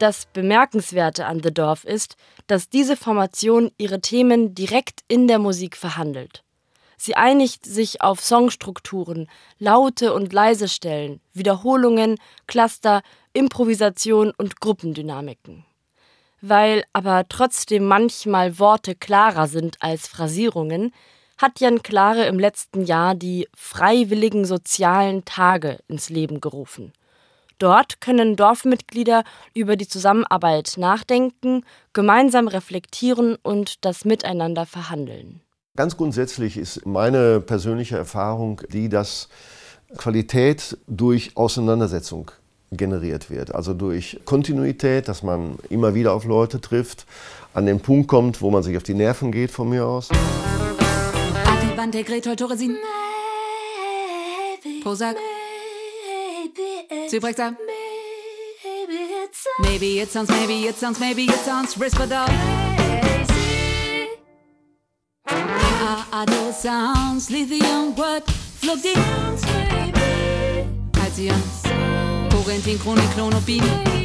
Das 0.01 0.27
Bemerkenswerte 0.27 1.27
an 1.27 1.41
The 1.45 1.55
Dorf 1.55 1.85
ist, 1.85 2.17
dass 2.49 2.69
diese 2.69 2.97
Formation 2.97 3.71
ihre 3.79 4.01
Themen 4.01 4.57
direkt 4.57 5.03
in 5.07 5.29
der 5.29 5.39
Musik 5.39 5.77
verhandelt. 5.77 6.43
Sie 6.97 7.15
einigt 7.15 7.67
sich 7.67 8.01
auf 8.01 8.21
Songstrukturen, 8.21 9.29
laute 9.61 10.13
und 10.13 10.33
leise 10.33 10.67
Stellen, 10.67 11.21
Wiederholungen, 11.33 12.17
Cluster, 12.49 13.03
Improvisation 13.33 14.33
und 14.37 14.59
Gruppendynamiken. 14.59 15.65
Weil 16.41 16.83
aber 16.93 17.27
trotzdem 17.29 17.87
manchmal 17.87 18.59
Worte 18.59 18.97
klarer 18.97 19.47
sind 19.47 19.77
als 19.79 20.09
Phrasierungen, 20.09 20.93
hat 21.43 21.59
Jan 21.61 21.83
Klare 21.83 22.27
im 22.27 22.39
letzten 22.39 22.85
Jahr 22.85 23.17
die 23.17 23.49
Freiwilligen 23.55 24.45
Sozialen 24.45 25.25
Tage 25.25 25.81
ins 25.89 26.09
Leben 26.09 26.41
gerufen. 26.41 26.93
Dort 27.59 28.01
können 28.01 28.37
Dorfmitglieder 28.37 29.25
über 29.53 29.77
die 29.77 29.89
Zusammenarbeit 29.89 30.75
nachdenken, 30.79 31.65
gemeinsam 31.93 32.49
reflektieren 32.49 33.37
und 33.43 33.85
das 33.85 34.05
Miteinander 34.05 34.67
verhandeln. 34.67 35.41
Ganz 35.77 35.97
grundsätzlich 35.97 36.57
ist 36.57 36.87
meine 36.87 37.41
persönliche 37.41 37.97
Erfahrung 37.97 38.61
die, 38.73 38.89
dass 38.89 39.29
Qualität 39.97 40.79
durch 40.87 41.37
Auseinandersetzung 41.37 42.31
generiert 42.71 43.31
wird. 43.31 43.55
Also 43.55 43.75
durch 43.75 44.21
Kontinuität, 44.25 45.09
dass 45.09 45.23
man 45.23 45.57
immer 45.71 45.95
wieder 45.95 46.13
auf 46.13 46.25
Leute 46.25 46.61
trifft, 46.61 47.07
an 47.53 47.67
den 47.67 47.81
Punkt 47.81 48.09
kommt, 48.09 48.41
wo 48.41 48.51
man 48.51 48.63
sich 48.63 48.77
auf 48.77 48.83
die 48.83 48.95
Nerven 48.95 49.33
geht 49.33 49.51
von 49.51 49.69
mir 49.69 49.87
aus. 49.87 50.09
Adivante, 51.83 52.05
Gretol, 52.05 52.37
Toresin. 52.37 52.79
Prozac. 54.83 55.17
Zyprexa. 57.11 57.57
Maybe 59.61 59.99
it 59.99 60.09
sounds, 60.09 60.31
maybe 60.31 60.67
it 60.69 60.77
sounds, 60.77 61.01
maybe 61.01 61.25
it 61.25 61.41
sounds 61.41 61.75
Risperdal. 61.75 62.29
Ado 66.13 66.53
sounds, 66.53 67.31
lithium, 67.31 67.97
what? 67.97 68.25
Flugdians, 68.61 69.43
Halcyon. 70.95 71.43
Corentin, 72.31 72.79
Chronik, 72.79 73.11
Klonopin. 73.15 74.02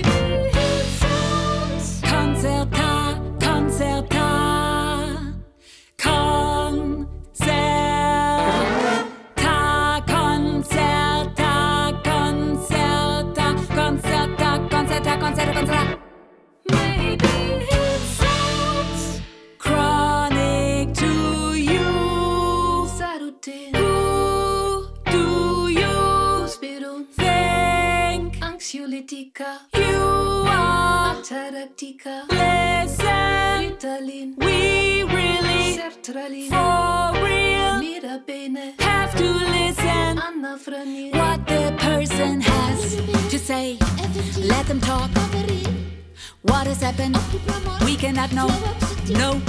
Anxiolytica, 29.17 29.59
you 29.73 30.45
are? 30.47 31.15
Ataratica, 31.15 32.27
Listen, 32.29 33.07
Ritalin, 33.63 34.37
we 34.37 35.01
really, 35.03 35.77
Sertralin, 35.77 36.49
for 36.49 37.25
real, 37.25 37.81
Mirabene, 37.81 38.79
have 38.79 39.15
to 39.15 39.23
listen. 39.23 40.17
Anafranil, 40.17 41.13
What 41.15 41.47
the 41.47 41.73
person 41.79 42.41
has 42.41 42.95
to 43.31 43.39
say, 43.39 43.77
let 44.37 44.67
them 44.67 44.79
talk. 44.81 45.09
What 46.43 46.67
has 46.67 46.81
happened? 46.81 47.17
We 47.85 47.95
cannot 47.95 48.31
know. 48.33 48.47
No. 49.09 49.41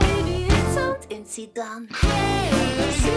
Maybe 0.00 0.44
it 0.44 0.74
sounds 0.74 1.06
incident. 1.08 1.90
Crazy, 1.90 3.10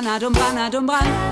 Banadum, 0.00 0.32
Banadum, 0.32 0.86
Banadum. 0.88 1.29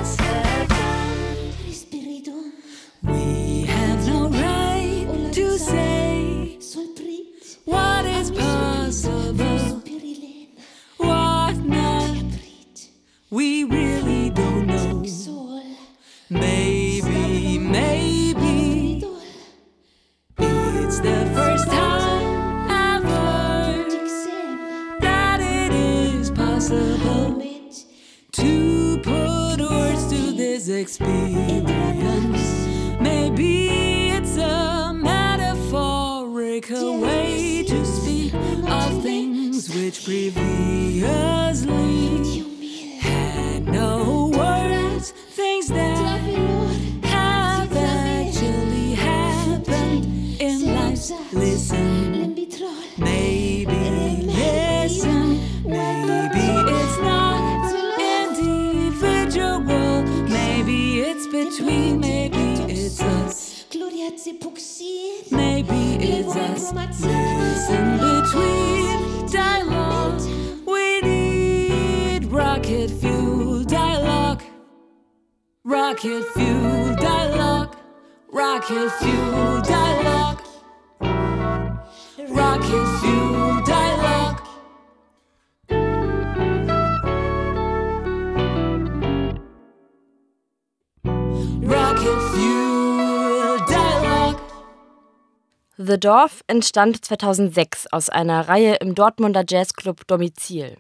The 95.99 96.07
Dorf 96.07 96.45
entstand 96.47 97.05
2006 97.05 97.89
aus 97.91 98.09
einer 98.09 98.49
Reihe 98.49 98.77
im 98.77 98.95
Dortmunder 98.95 99.43
Jazzclub 99.45 100.07
Domizil. 100.07 100.77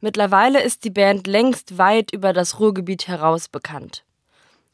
Mittlerweile 0.00 0.60
ist 0.60 0.82
die 0.82 0.90
Band 0.90 1.28
längst 1.28 1.78
weit 1.78 2.12
über 2.12 2.32
das 2.32 2.58
Ruhrgebiet 2.58 3.06
heraus 3.06 3.48
bekannt 3.48 4.04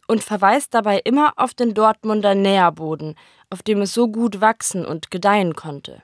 und 0.09 0.25
verweist 0.25 0.73
dabei 0.73 1.03
immer 1.05 1.35
auf 1.37 1.53
den 1.53 1.75
Dortmunder 1.75 2.35
Nährboden, 2.35 3.17
auf 3.51 3.63
dem 3.63 3.83
es 3.83 3.93
so 3.93 4.09
gut 4.09 4.41
wachsen 4.41 4.87
und 4.87 5.11
gedeihen 5.11 5.55
konnte. 5.55 6.03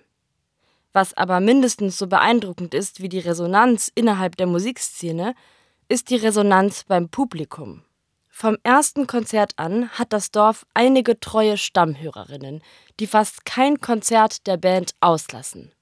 Was 0.92 1.14
aber 1.14 1.40
mindestens 1.40 1.96
so 1.96 2.08
beeindruckend 2.08 2.74
ist 2.74 3.00
wie 3.00 3.08
die 3.08 3.20
Resonanz 3.20 3.90
innerhalb 3.94 4.36
der 4.36 4.48
Musikszene, 4.48 5.34
ist 5.88 6.10
die 6.10 6.16
Resonanz 6.16 6.84
beim 6.84 7.08
Publikum. 7.08 7.85
Vom 8.38 8.58
ersten 8.64 9.06
Konzert 9.06 9.54
an 9.56 9.88
hat 9.88 10.12
das 10.12 10.30
Dorf 10.30 10.66
einige 10.74 11.18
treue 11.18 11.56
Stammhörerinnen, 11.56 12.60
die 13.00 13.06
fast 13.06 13.46
kein 13.46 13.80
Konzert 13.80 14.46
der 14.46 14.58
Band 14.58 14.92
auslassen. 15.00 15.72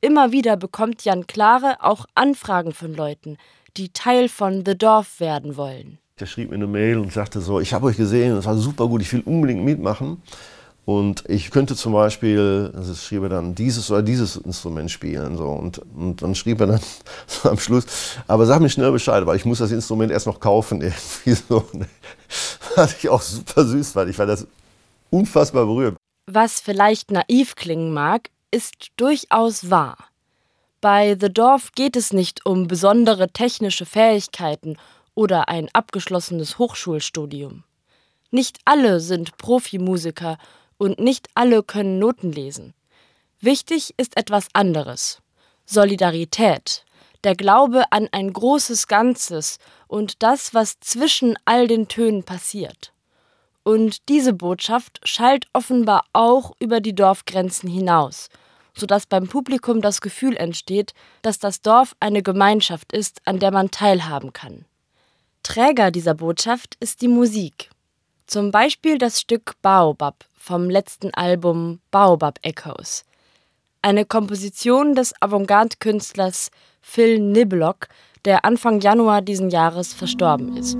Immer 0.00 0.30
wieder 0.30 0.56
bekommt 0.56 1.04
Jan 1.04 1.26
Klare 1.26 1.78
auch 1.80 2.06
Anfragen 2.14 2.72
von 2.72 2.94
Leuten, 2.94 3.38
die 3.76 3.92
Teil 3.92 4.28
von 4.28 4.64
The 4.64 4.78
Dorf 4.78 5.18
werden 5.18 5.56
wollen. 5.56 5.98
Der 6.20 6.26
schrieb 6.26 6.50
mir 6.50 6.54
eine 6.54 6.68
Mail 6.68 6.96
und 6.96 7.12
sagte 7.12 7.40
so, 7.40 7.58
ich 7.58 7.72
habe 7.72 7.86
euch 7.86 7.96
gesehen, 7.96 8.36
es 8.36 8.46
war 8.46 8.54
super 8.54 8.86
gut, 8.86 9.02
ich 9.02 9.12
will 9.12 9.22
unbedingt 9.24 9.64
mitmachen. 9.64 10.22
Und 10.90 11.22
ich 11.28 11.52
könnte 11.52 11.76
zum 11.76 11.92
Beispiel, 11.92 12.72
also 12.74 12.96
schrieb 12.96 13.22
er 13.22 13.28
dann, 13.28 13.54
dieses 13.54 13.92
oder 13.92 14.02
dieses 14.02 14.34
Instrument 14.34 14.90
spielen. 14.90 15.36
So. 15.36 15.46
Und, 15.46 15.78
und 15.94 16.20
dann 16.20 16.34
schrieb 16.34 16.60
er 16.60 16.66
dann 16.66 16.80
am 17.44 17.60
Schluss, 17.60 17.84
aber 18.26 18.44
sag 18.44 18.60
mir 18.60 18.70
schnell 18.70 18.90
Bescheid, 18.90 19.24
weil 19.24 19.36
ich 19.36 19.44
muss 19.44 19.58
das 19.58 19.70
Instrument 19.70 20.10
erst 20.10 20.26
noch 20.26 20.40
kaufen. 20.40 20.80
Irgendwie 20.82 21.40
so. 21.48 21.64
Was 22.74 22.98
ich 22.98 23.08
auch 23.08 23.22
super 23.22 23.64
süß 23.64 23.92
fand. 23.92 24.10
Ich 24.10 24.18
war 24.18 24.26
das 24.26 24.48
unfassbar 25.10 25.64
berührt. 25.64 25.96
Was 26.26 26.58
vielleicht 26.58 27.12
naiv 27.12 27.54
klingen 27.54 27.92
mag, 27.92 28.28
ist 28.50 28.88
durchaus 28.96 29.70
wahr. 29.70 29.96
Bei 30.80 31.16
The 31.20 31.32
Dorf 31.32 31.70
geht 31.76 31.94
es 31.94 32.12
nicht 32.12 32.44
um 32.46 32.66
besondere 32.66 33.28
technische 33.28 33.86
Fähigkeiten 33.86 34.76
oder 35.14 35.48
ein 35.48 35.68
abgeschlossenes 35.72 36.58
Hochschulstudium. 36.58 37.62
Nicht 38.32 38.58
alle 38.64 38.98
sind 38.98 39.36
Profimusiker 39.36 40.36
und 40.80 40.98
nicht 40.98 41.28
alle 41.34 41.62
können 41.62 41.98
Noten 41.98 42.32
lesen. 42.32 42.72
Wichtig 43.38 43.92
ist 43.98 44.16
etwas 44.16 44.48
anderes. 44.54 45.20
Solidarität, 45.66 46.86
der 47.22 47.34
Glaube 47.34 47.84
an 47.90 48.08
ein 48.12 48.32
großes 48.32 48.86
Ganzes 48.86 49.58
und 49.88 50.22
das, 50.22 50.54
was 50.54 50.80
zwischen 50.80 51.38
all 51.44 51.68
den 51.68 51.88
Tönen 51.88 52.24
passiert. 52.24 52.94
Und 53.62 54.08
diese 54.08 54.32
Botschaft 54.32 55.00
schallt 55.04 55.46
offenbar 55.52 56.06
auch 56.14 56.52
über 56.60 56.80
die 56.80 56.94
Dorfgrenzen 56.94 57.68
hinaus, 57.68 58.30
sodass 58.74 59.04
beim 59.04 59.28
Publikum 59.28 59.82
das 59.82 60.00
Gefühl 60.00 60.34
entsteht, 60.34 60.94
dass 61.20 61.38
das 61.38 61.60
Dorf 61.60 61.94
eine 62.00 62.22
Gemeinschaft 62.22 62.92
ist, 62.92 63.20
an 63.26 63.38
der 63.38 63.52
man 63.52 63.70
teilhaben 63.70 64.32
kann. 64.32 64.64
Träger 65.42 65.90
dieser 65.90 66.14
Botschaft 66.14 66.76
ist 66.80 67.02
die 67.02 67.08
Musik. 67.08 67.69
Zum 68.30 68.52
Beispiel 68.52 68.96
das 68.96 69.20
Stück 69.20 69.54
Baobab 69.60 70.24
vom 70.38 70.70
letzten 70.70 71.12
Album 71.14 71.80
Baobab 71.90 72.38
Echoes. 72.42 73.04
Eine 73.82 74.04
Komposition 74.04 74.94
des 74.94 75.12
Avantgarde-Künstlers 75.20 76.52
Phil 76.80 77.18
Niblock, 77.18 77.88
der 78.24 78.44
Anfang 78.44 78.78
Januar 78.78 79.20
diesen 79.20 79.50
Jahres 79.50 79.92
verstorben 79.92 80.56
ist. 80.56 80.78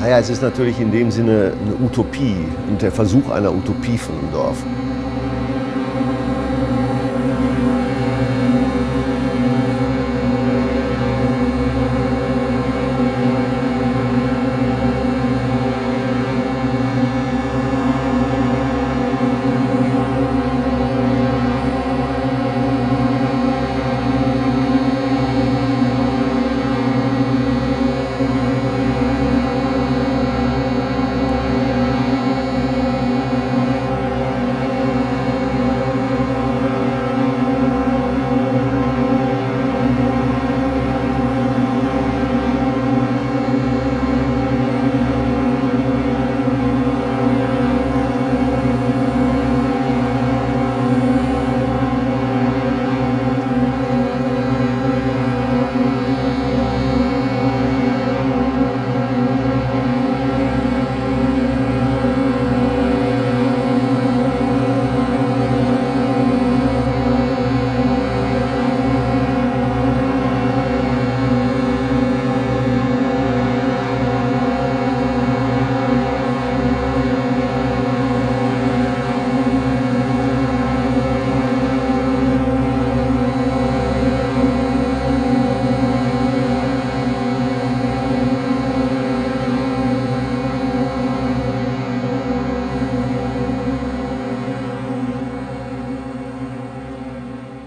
Naja, 0.00 0.20
es 0.20 0.30
ist 0.30 0.40
natürlich 0.40 0.80
in 0.80 0.90
dem 0.90 1.10
Sinne 1.10 1.52
eine 1.60 1.74
Utopie 1.84 2.48
und 2.70 2.80
der 2.80 2.92
Versuch 2.92 3.28
einer 3.28 3.52
Utopie 3.52 3.98
von 3.98 4.18
einem 4.18 4.32
Dorf. 4.32 4.64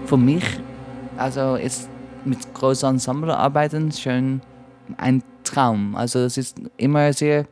Für 0.08 0.16
mich, 0.16 0.44
also 1.18 1.56
ist 1.56 1.90
mit 2.24 2.54
großen 2.54 2.88
Ensemble 2.88 3.36
arbeiten 3.36 3.92
schon 3.92 4.40
ein 4.96 5.22
Traum. 5.44 5.94
Also 5.96 6.20
das 6.20 6.38
ist 6.38 6.56
immer 6.78 7.12
sehr 7.12 7.46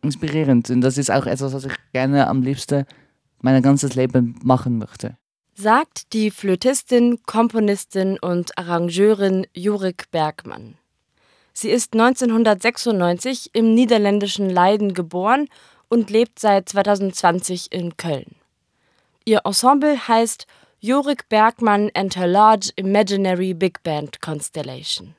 inspirierend 0.00 0.70
und 0.70 0.80
das 0.80 0.96
ist 0.96 1.10
auch 1.10 1.26
etwas, 1.26 1.52
was 1.52 1.66
ich 1.66 1.74
gerne 1.92 2.26
am 2.26 2.40
liebsten 2.40 2.86
mein 3.42 3.60
ganzes 3.60 3.94
Leben 3.94 4.38
machen 4.42 4.78
möchte. 4.78 5.18
Sagt 5.54 6.14
die 6.14 6.30
Flötistin, 6.30 7.18
Komponistin 7.26 8.18
und 8.18 8.56
Arrangeurin 8.56 9.46
Jurik 9.52 10.10
Bergmann. 10.10 10.78
Sie 11.52 11.68
ist 11.68 11.92
1996 11.92 13.50
im 13.52 13.74
niederländischen 13.74 14.48
Leiden 14.48 14.94
geboren 14.94 15.48
und 15.90 16.08
lebt 16.08 16.38
seit 16.38 16.70
2020 16.70 17.72
in 17.72 17.98
Köln. 17.98 18.36
Ihr 19.26 19.42
Ensemble 19.44 20.08
heißt 20.08 20.46
Jorik 20.80 21.28
Bergmann 21.28 21.90
and 21.94 22.14
her 22.16 22.28
large 22.28 22.70
imaginary 22.76 23.52
big 23.52 23.82
band 23.82 24.20
constellation. 24.20 25.16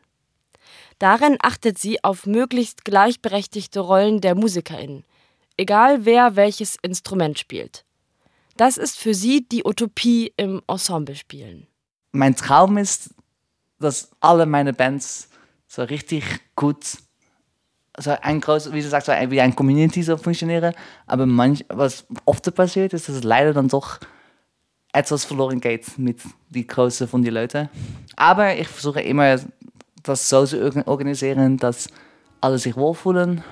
Darin 0.99 1.37
achtet 1.41 1.77
sie 1.77 2.01
auf 2.03 2.25
möglichst 2.25 2.85
gleichberechtigte 2.85 3.81
Rollen 3.81 4.21
der 4.21 4.35
MusikerInnen, 4.35 5.03
egal 5.57 6.05
wer 6.05 6.37
welches 6.37 6.77
Instrument 6.81 7.39
spielt. 7.39 7.83
Das 8.55 8.77
ist 8.77 8.97
für 8.97 9.13
sie 9.13 9.47
die 9.47 9.63
Utopie 9.65 10.33
im 10.37 10.61
Ensemblespielen. 10.67 11.67
Mein 12.11 12.35
Traum 12.35 12.77
ist, 12.77 13.13
dass 13.79 14.11
alle 14.21 14.45
meine 14.45 14.73
Bands 14.73 15.29
so 15.67 15.83
richtig 15.83 16.23
gut 16.55 16.85
so 17.97 18.11
ein 18.21 18.39
groß, 18.39 18.71
wie 18.71 18.81
du 18.81 18.87
sagst, 18.87 19.07
so 19.07 19.11
wie 19.11 19.41
ein 19.41 19.55
Community 19.55 20.03
so 20.03 20.15
funktionieren. 20.15 20.73
Aber 21.05 21.25
manch, 21.25 21.65
was 21.67 22.05
oft 22.25 22.53
passiert, 22.55 22.93
ist, 22.93 23.09
dass 23.09 23.17
es 23.17 23.23
leider 23.23 23.53
dann 23.53 23.67
doch 23.67 23.99
etwas 24.91 25.25
verloren 25.25 25.59
geht 25.59 25.97
mit 25.97 26.19
die 26.49 26.65
Größe 26.65 27.07
von 27.07 27.21
den 27.21 27.33
Leuten. 27.33 27.69
Aber 28.15 28.55
ich 28.55 28.67
versuche 28.67 29.01
immer, 29.01 29.39
das 30.03 30.29
so 30.29 30.45
zu 30.45 30.63
organ- 30.63 30.83
organisieren, 30.85 31.57
dass 31.57 31.87
alle 32.41 32.57
sich 32.57 32.75
wohlfühlen 32.75 33.43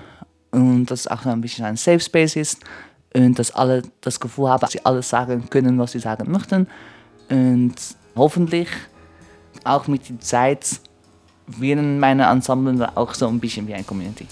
und 0.51 0.85
dass 0.87 1.07
auch 1.07 1.25
ein 1.25 1.41
bisschen 1.41 1.65
ein 1.65 1.77
Safe 1.77 1.99
Space 1.99 2.35
ist 2.35 2.63
und 3.13 3.37
dass 3.37 3.51
alle 3.51 3.83
das 4.01 4.19
Gefühl 4.19 4.49
haben, 4.49 4.61
dass 4.61 4.71
sie 4.71 4.85
alles 4.85 5.09
sagen 5.09 5.49
können, 5.49 5.77
was 5.77 5.91
sie 5.91 5.99
sagen 5.99 6.31
möchten. 6.31 6.67
Und 7.29 7.75
hoffentlich 8.15 8.69
auch 9.63 9.87
mit 9.87 10.09
der 10.09 10.19
Zeit 10.19 10.79
werden 11.47 11.99
meine 11.99 12.25
Ensemble 12.25 12.95
auch 12.95 13.13
so 13.13 13.27
ein 13.27 13.39
bisschen 13.39 13.67
wie 13.67 13.73
eine 13.73 13.83
Community. 13.83 14.27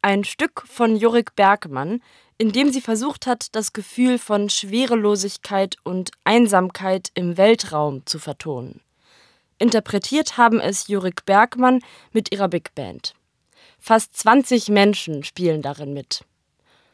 Ein 0.01 0.23
Stück 0.23 0.63
von 0.65 0.95
Jurik 0.95 1.35
Bergmann, 1.35 2.01
in 2.37 2.51
dem 2.51 2.71
sie 2.71 2.81
versucht 2.81 3.27
hat, 3.27 3.55
das 3.55 3.73
Gefühl 3.73 4.17
von 4.17 4.49
Schwerelosigkeit 4.49 5.75
und 5.83 6.09
Einsamkeit 6.23 7.11
im 7.13 7.37
Weltraum 7.37 8.07
zu 8.07 8.17
vertonen. 8.17 8.81
Interpretiert 9.59 10.37
haben 10.37 10.59
es 10.59 10.87
Jurik 10.87 11.25
Bergmann 11.25 11.83
mit 12.11 12.31
ihrer 12.31 12.47
Big 12.47 12.73
Band. 12.73 13.13
Fast 13.77 14.17
20 14.17 14.69
Menschen 14.69 15.23
spielen 15.23 15.61
darin 15.61 15.93
mit. 15.93 16.25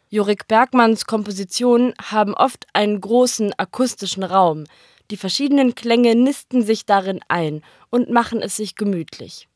Jurik 0.09 0.47
Bergmanns 0.47 1.05
Kompositionen 1.05 1.93
haben 2.01 2.33
oft 2.33 2.67
einen 2.73 2.99
großen 2.99 3.53
akustischen 3.57 4.23
Raum. 4.23 4.65
Die 5.11 5.17
verschiedenen 5.17 5.75
Klänge 5.75 6.15
nisten 6.15 6.63
sich 6.63 6.85
darin 6.85 7.19
ein 7.27 7.61
und 7.89 8.09
machen 8.09 8.41
es 8.41 8.55
sich 8.55 8.75
gemütlich. 8.75 9.47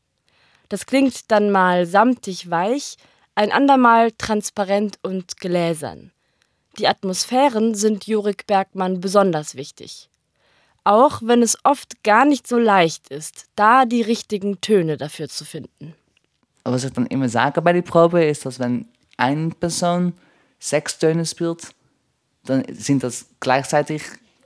Das 0.69 0.85
klingt 0.85 1.31
dann 1.31 1.51
mal 1.51 1.85
samtig 1.85 2.49
weich, 2.49 2.97
ein 3.33 3.51
andermal 3.51 4.11
transparent 4.11 4.99
und 5.01 5.37
gläsern. 5.37 6.11
Die 6.77 6.87
Atmosphären 6.87 7.73
sind 7.73 8.05
Jurik 8.05 8.45
Bergmann 8.45 9.01
besonders 9.01 9.55
wichtig. 9.55 10.09
Auch 10.83 11.21
wenn 11.23 11.41
es 11.41 11.57
oft 11.63 12.03
gar 12.03 12.25
nicht 12.25 12.47
so 12.47 12.57
leicht 12.57 13.09
ist, 13.09 13.45
da 13.55 13.85
die 13.85 14.01
richtigen 14.01 14.61
Töne 14.61 14.97
dafür 14.97 15.27
zu 15.27 15.45
finden. 15.45 15.95
Was 16.63 16.83
ich 16.83 16.93
dann 16.93 17.07
immer 17.07 17.29
sage 17.29 17.61
bei 17.61 17.73
der 17.73 17.81
Probe 17.81 18.23
ist, 18.23 18.45
dass 18.45 18.59
wenn 18.59 18.87
eine 19.17 19.49
Person 19.49 20.13
sechs 20.59 20.99
Töne 20.99 21.25
spielt, 21.25 21.69
dann 22.45 22.63
sind 22.71 23.03
das 23.03 23.25
gleichzeitig 23.39 24.03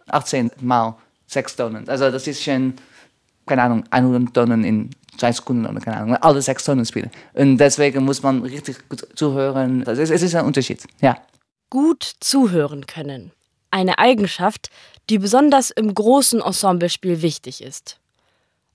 18 0.07 0.51
mal 0.61 0.95
sechs 1.27 1.55
Tonen. 1.55 1.87
Also 1.89 2.11
das 2.11 2.27
ist 2.27 2.43
schon, 2.43 2.73
keine 3.45 3.63
Ahnung, 3.63 3.83
100 3.89 4.33
Tonen 4.33 4.63
in 4.63 4.89
zwei 5.17 5.31
Sekunden 5.31 5.65
oder 5.65 5.79
keine 5.79 5.97
Ahnung, 5.97 6.15
alle 6.17 6.41
sechs 6.41 6.63
Tonen 6.63 6.85
spielen. 6.85 7.11
Und 7.33 7.57
deswegen 7.57 8.03
muss 8.03 8.23
man 8.23 8.41
richtig 8.41 8.87
gut 8.89 9.07
zuhören. 9.15 9.85
Also 9.85 10.01
es, 10.01 10.09
es 10.09 10.21
ist 10.21 10.35
ein 10.35 10.45
Unterschied, 10.45 10.83
ja. 11.01 11.17
Gut 11.69 12.03
zuhören 12.19 12.85
können. 12.85 13.31
Eine 13.71 13.97
Eigenschaft, 13.97 14.69
die 15.09 15.17
besonders 15.17 15.71
im 15.71 15.93
großen 15.93 16.41
Ensemblespiel 16.41 17.21
wichtig 17.21 17.63
ist. 17.63 17.99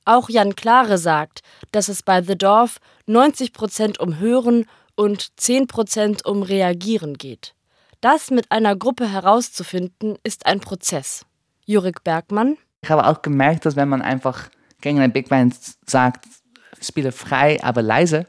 Auch 0.04 0.28
Jan 0.28 0.56
Klare 0.56 0.98
sagt, 0.98 1.42
dass 1.70 1.88
es 1.88 2.02
bei 2.02 2.22
The 2.22 2.36
Dorf 2.36 2.78
90 3.06 3.52
Prozent 3.52 4.00
um 4.00 4.18
Hören 4.18 4.66
und 4.96 5.28
10% 5.38 6.24
um 6.24 6.42
Reagieren 6.42 7.14
geht. 7.14 7.54
Das 8.00 8.30
mit 8.30 8.52
einer 8.52 8.76
Gruppe 8.76 9.10
herauszufinden, 9.10 10.16
ist 10.22 10.46
ein 10.46 10.60
Prozess. 10.60 11.26
Jurik 11.66 12.04
Bergmann. 12.04 12.56
Ich 12.82 12.90
habe 12.90 13.04
auch 13.04 13.22
gemerkt, 13.22 13.66
dass 13.66 13.74
wenn 13.74 13.88
man 13.88 14.02
einfach 14.02 14.48
gegen 14.80 14.98
eine 14.98 15.12
Big 15.12 15.28
Band 15.28 15.56
sagt, 15.84 16.26
spiele 16.80 17.10
frei, 17.10 17.62
aber 17.62 17.82
leise, 17.82 18.26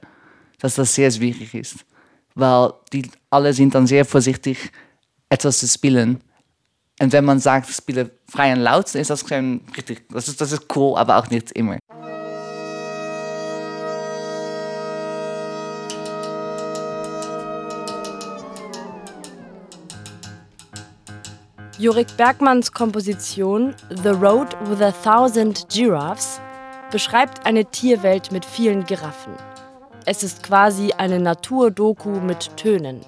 dass 0.59 0.75
das 0.75 0.95
sehr 0.95 1.11
schwierig 1.11 1.53
ist. 1.53 1.85
Weil 2.33 2.73
die 2.91 3.11
alle 3.29 3.53
sind 3.53 3.75
dann 3.75 3.85
sehr 3.85 4.05
vorsichtig, 4.05 4.71
etwas 5.29 5.59
zu 5.59 5.67
spielen. 5.67 6.21
Und 6.99 7.13
wenn 7.13 7.23
man 7.23 7.39
sagt, 7.39 7.69
spiele 7.69 8.09
frei 8.27 8.51
und 8.53 8.59
laut, 8.59 8.93
ist 8.95 9.11
das 9.11 9.27
schon 9.27 9.61
richtig. 9.77 10.09
Das 10.09 10.27
ist, 10.27 10.41
das 10.41 10.51
ist 10.51 10.75
cool, 10.75 10.97
aber 10.97 11.17
auch 11.17 11.29
nicht 11.29 11.51
immer. 11.51 11.77
Jurik 21.79 22.17
Bergmanns 22.17 22.73
Komposition 22.73 23.73
The 24.03 24.09
Road 24.09 24.49
with 24.67 24.81
a 24.81 24.91
Thousand 24.91 25.69
Giraffes 25.69 26.41
beschreibt 26.91 27.45
eine 27.45 27.63
Tierwelt 27.63 28.33
mit 28.33 28.43
vielen 28.43 28.83
Giraffen. 28.83 29.31
Es 30.05 30.21
ist 30.21 30.43
quasi 30.43 30.91
eine 30.97 31.21
Naturdoku 31.21 32.09
mit 32.19 32.57
Tönen. 32.57 32.99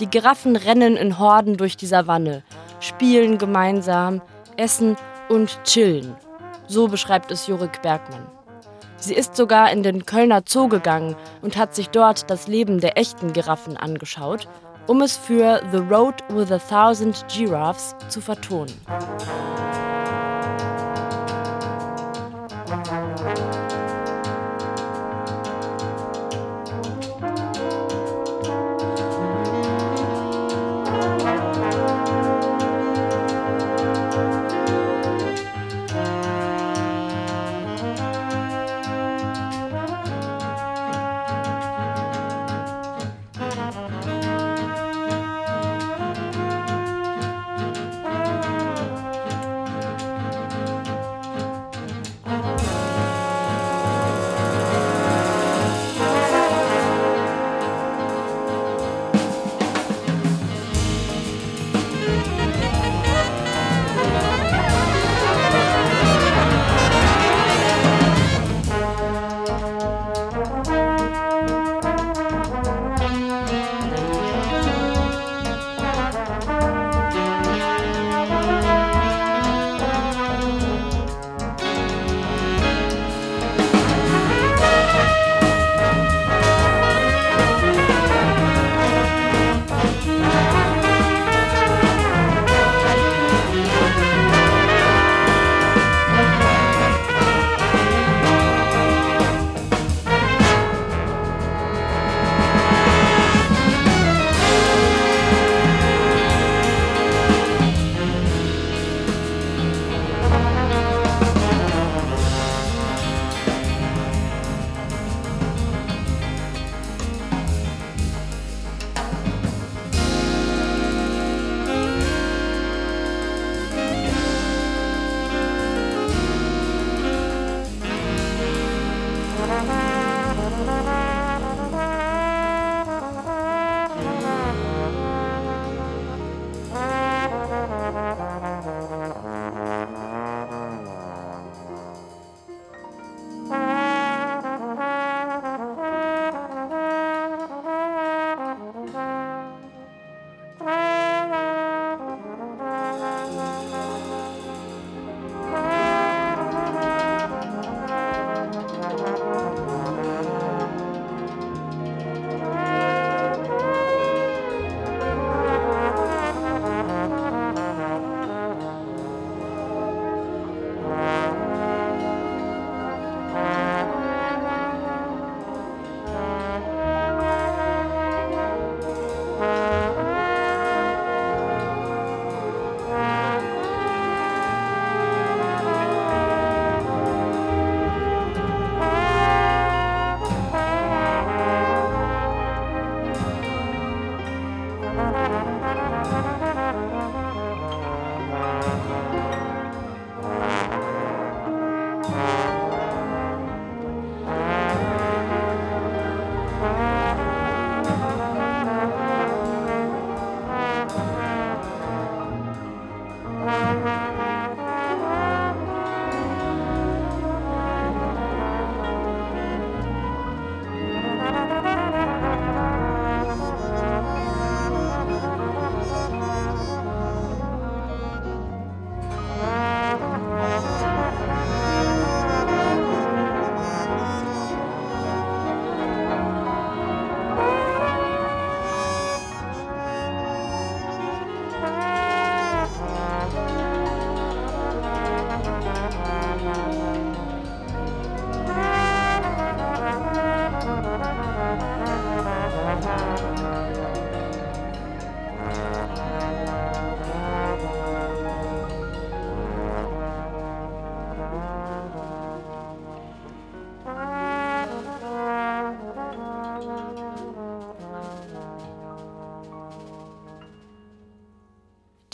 Die 0.00 0.10
Giraffen 0.10 0.56
rennen 0.56 0.96
in 0.96 1.20
Horden 1.20 1.56
durch 1.56 1.76
die 1.76 1.86
Savanne, 1.86 2.42
spielen 2.80 3.38
gemeinsam, 3.38 4.22
essen 4.56 4.96
und 5.28 5.62
chillen. 5.62 6.16
So 6.66 6.88
beschreibt 6.88 7.30
es 7.30 7.46
Jurik 7.46 7.80
Bergmann. 7.82 8.26
Sie 8.96 9.14
ist 9.14 9.36
sogar 9.36 9.70
in 9.70 9.84
den 9.84 10.04
Kölner 10.04 10.42
Zoo 10.44 10.66
gegangen 10.66 11.14
und 11.42 11.56
hat 11.56 11.76
sich 11.76 11.90
dort 11.90 12.28
das 12.28 12.48
Leben 12.48 12.80
der 12.80 12.98
echten 12.98 13.32
Giraffen 13.32 13.76
angeschaut 13.76 14.48
um 14.88 15.02
es 15.02 15.16
für 15.16 15.60
The 15.70 15.78
Road 15.78 16.14
with 16.30 16.50
a 16.50 16.58
Thousand 16.58 17.24
Giraffes 17.28 17.94
zu 18.08 18.20
vertonen. 18.20 18.74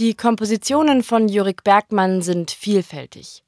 Die 0.04 0.14
Kompositionen 0.14 1.02
von 1.02 1.30
Jurik 1.30 1.64
Bergmann 1.64 2.20
sind 2.20 2.50
vielfältig. 2.50 3.42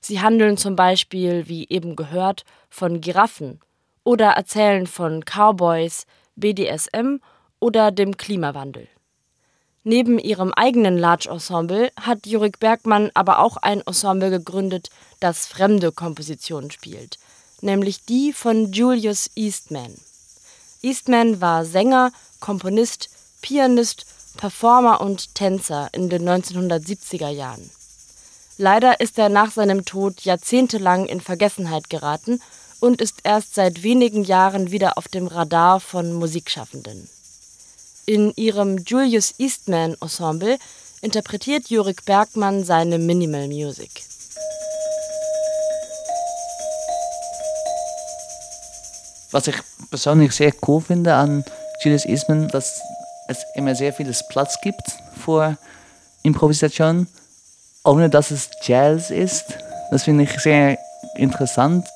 Sie 0.00 0.20
handeln 0.20 0.56
zum 0.56 0.74
Beispiel, 0.74 1.46
wie 1.46 1.68
eben 1.68 1.94
gehört, 1.94 2.44
von 2.68 3.00
Giraffen 3.00 3.60
oder 4.02 4.30
erzählen 4.30 4.88
von 4.88 5.22
Cowboys, 5.24 6.06
BDSM 6.34 7.18
oder 7.60 7.92
dem 7.92 8.16
Klimawandel. 8.16 8.88
Neben 9.84 10.18
ihrem 10.18 10.52
eigenen 10.52 10.98
Large 10.98 11.28
Ensemble 11.30 11.92
hat 12.00 12.26
Jurik 12.26 12.58
Bergmann 12.58 13.12
aber 13.14 13.38
auch 13.38 13.56
ein 13.58 13.80
Ensemble 13.82 14.30
gegründet, 14.30 14.88
das 15.20 15.46
fremde 15.46 15.92
Kompositionen 15.92 16.72
spielt, 16.72 17.20
nämlich 17.60 18.04
die 18.06 18.32
von 18.32 18.72
Julius 18.72 19.30
Eastman. 19.36 19.94
Eastman 20.82 21.40
war 21.40 21.64
Sänger, 21.64 22.10
Komponist, 22.40 23.08
Pianist, 23.40 24.04
Performer 24.36 25.00
und 25.00 25.34
Tänzer 25.34 25.88
in 25.92 26.08
den 26.08 26.28
1970er 26.28 27.28
Jahren. 27.28 27.70
Leider 28.58 29.00
ist 29.00 29.18
er 29.18 29.28
nach 29.28 29.50
seinem 29.50 29.84
Tod 29.84 30.20
jahrzehntelang 30.22 31.06
in 31.06 31.20
Vergessenheit 31.20 31.90
geraten 31.90 32.40
und 32.80 33.00
ist 33.00 33.20
erst 33.24 33.54
seit 33.54 33.82
wenigen 33.82 34.24
Jahren 34.24 34.70
wieder 34.70 34.98
auf 34.98 35.08
dem 35.08 35.26
Radar 35.26 35.80
von 35.80 36.12
Musikschaffenden. 36.12 37.08
In 38.06 38.32
ihrem 38.34 38.78
Julius 38.78 39.34
Eastman 39.38 39.96
Ensemble 40.00 40.58
interpretiert 41.00 41.68
Jurik 41.68 42.04
Bergmann 42.04 42.64
seine 42.64 42.98
Minimal 42.98 43.48
Music. 43.48 44.02
Was 49.30 49.46
ich 49.46 49.56
persönlich 49.88 50.32
sehr 50.32 50.52
cool 50.66 50.80
finde 50.80 51.14
an 51.14 51.44
Julius 51.82 52.04
Eastman, 52.04 52.48
dass 52.48 52.80
es 53.28 53.44
immer 53.54 53.74
sehr 53.74 53.92
vieles 53.92 54.26
Platz 54.28 54.60
gibt 54.60 54.82
für 55.24 55.56
Improvisation, 56.22 57.06
ohne 57.84 58.08
dass 58.08 58.30
es 58.30 58.50
Jazz 58.62 59.10
ist. 59.10 59.58
Das 59.90 60.04
finde 60.04 60.24
ich 60.24 60.30
sehr 60.40 60.78
interessant. 61.16 61.86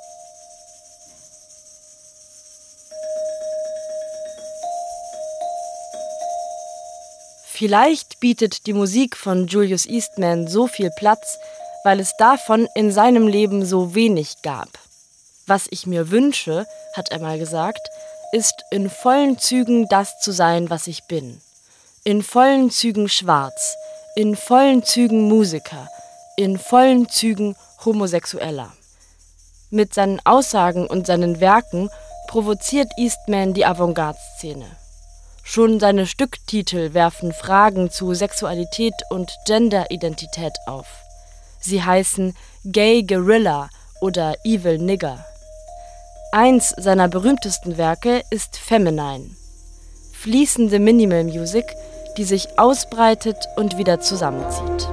Vielleicht 7.58 8.20
bietet 8.20 8.66
die 8.66 8.74
Musik 8.74 9.16
von 9.16 9.46
Julius 9.46 9.86
Eastman 9.86 10.46
so 10.46 10.66
viel 10.66 10.90
Platz, 10.90 11.38
weil 11.84 12.00
es 12.00 12.12
davon 12.18 12.68
in 12.74 12.92
seinem 12.92 13.28
Leben 13.28 13.64
so 13.64 13.94
wenig 13.94 14.42
gab. 14.42 14.68
Was 15.46 15.66
ich 15.70 15.86
mir 15.86 16.10
wünsche, 16.10 16.66
hat 16.94 17.10
er 17.10 17.20
mal 17.20 17.38
gesagt, 17.38 17.88
ist 18.32 18.64
in 18.70 18.90
vollen 18.90 19.38
Zügen 19.38 19.88
das 19.88 20.18
zu 20.20 20.32
sein, 20.32 20.70
was 20.70 20.86
ich 20.86 21.04
bin. 21.04 21.40
In 22.04 22.22
vollen 22.22 22.70
Zügen 22.70 23.08
schwarz, 23.08 23.76
in 24.14 24.36
vollen 24.36 24.82
Zügen 24.82 25.28
Musiker, 25.28 25.88
in 26.36 26.58
vollen 26.58 27.08
Zügen 27.08 27.56
Homosexueller. 27.84 28.72
Mit 29.70 29.94
seinen 29.94 30.20
Aussagen 30.24 30.86
und 30.86 31.06
seinen 31.06 31.40
Werken 31.40 31.90
provoziert 32.28 32.90
Eastman 32.96 33.54
die 33.54 33.66
Avantgarde-Szene. 33.66 34.66
Schon 35.42 35.78
seine 35.78 36.06
Stücktitel 36.06 36.92
werfen 36.92 37.32
Fragen 37.32 37.90
zu 37.90 38.14
Sexualität 38.14 38.94
und 39.10 39.30
Genderidentität 39.46 40.54
auf. 40.66 40.86
Sie 41.60 41.82
heißen 41.82 42.36
Gay 42.64 43.02
Gorilla 43.02 43.70
oder 44.00 44.34
Evil 44.44 44.78
Nigger. 44.78 45.24
Eins 46.32 46.74
seiner 46.76 47.08
berühmtesten 47.08 47.76
Werke 47.78 48.22
ist 48.30 48.56
Feminine. 48.58 49.30
Fließende 50.12 50.78
Minimal 50.78 51.24
Music, 51.24 51.64
die 52.16 52.24
sich 52.24 52.58
ausbreitet 52.58 53.36
und 53.56 53.78
wieder 53.78 54.00
zusammenzieht. 54.00 54.88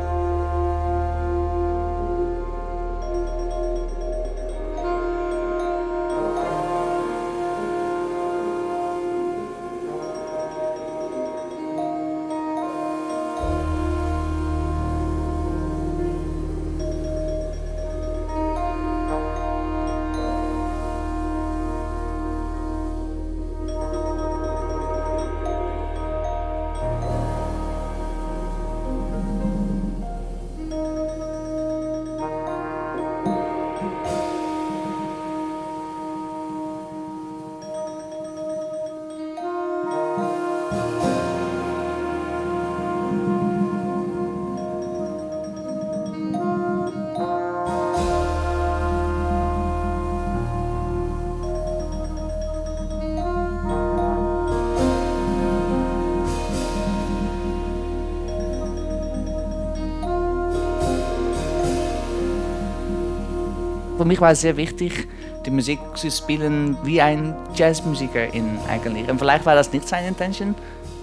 Mich 64.13 64.21
war 64.21 64.31
es 64.31 64.41
sehr 64.41 64.55
wichtig, 64.57 65.07
die 65.43 65.49
Musik 65.49 65.79
zu 65.95 66.11
spielen 66.11 66.77
wie 66.83 67.01
ein 67.01 67.35
Jazzmusiker 67.55 68.31
in 68.31 68.59
eigentlich. 68.69 69.09
Und 69.09 69.17
vielleicht 69.17 69.43
war 69.43 69.55
das 69.55 69.73
nicht 69.73 69.87
seine 69.87 70.07
Intention, 70.07 70.53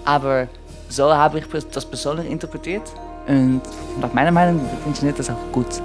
aber 0.05 0.47
so 0.87 1.13
habe 1.13 1.39
ich 1.39 1.45
das 1.71 1.85
persönlich 1.85 2.31
interpretiert. 2.31 2.83
Und 3.27 3.61
nach 3.99 4.13
meiner 4.13 4.31
Meinung 4.31 4.61
funktioniert 4.83 5.19
das 5.19 5.29
auch 5.29 5.51
gut. 5.51 5.81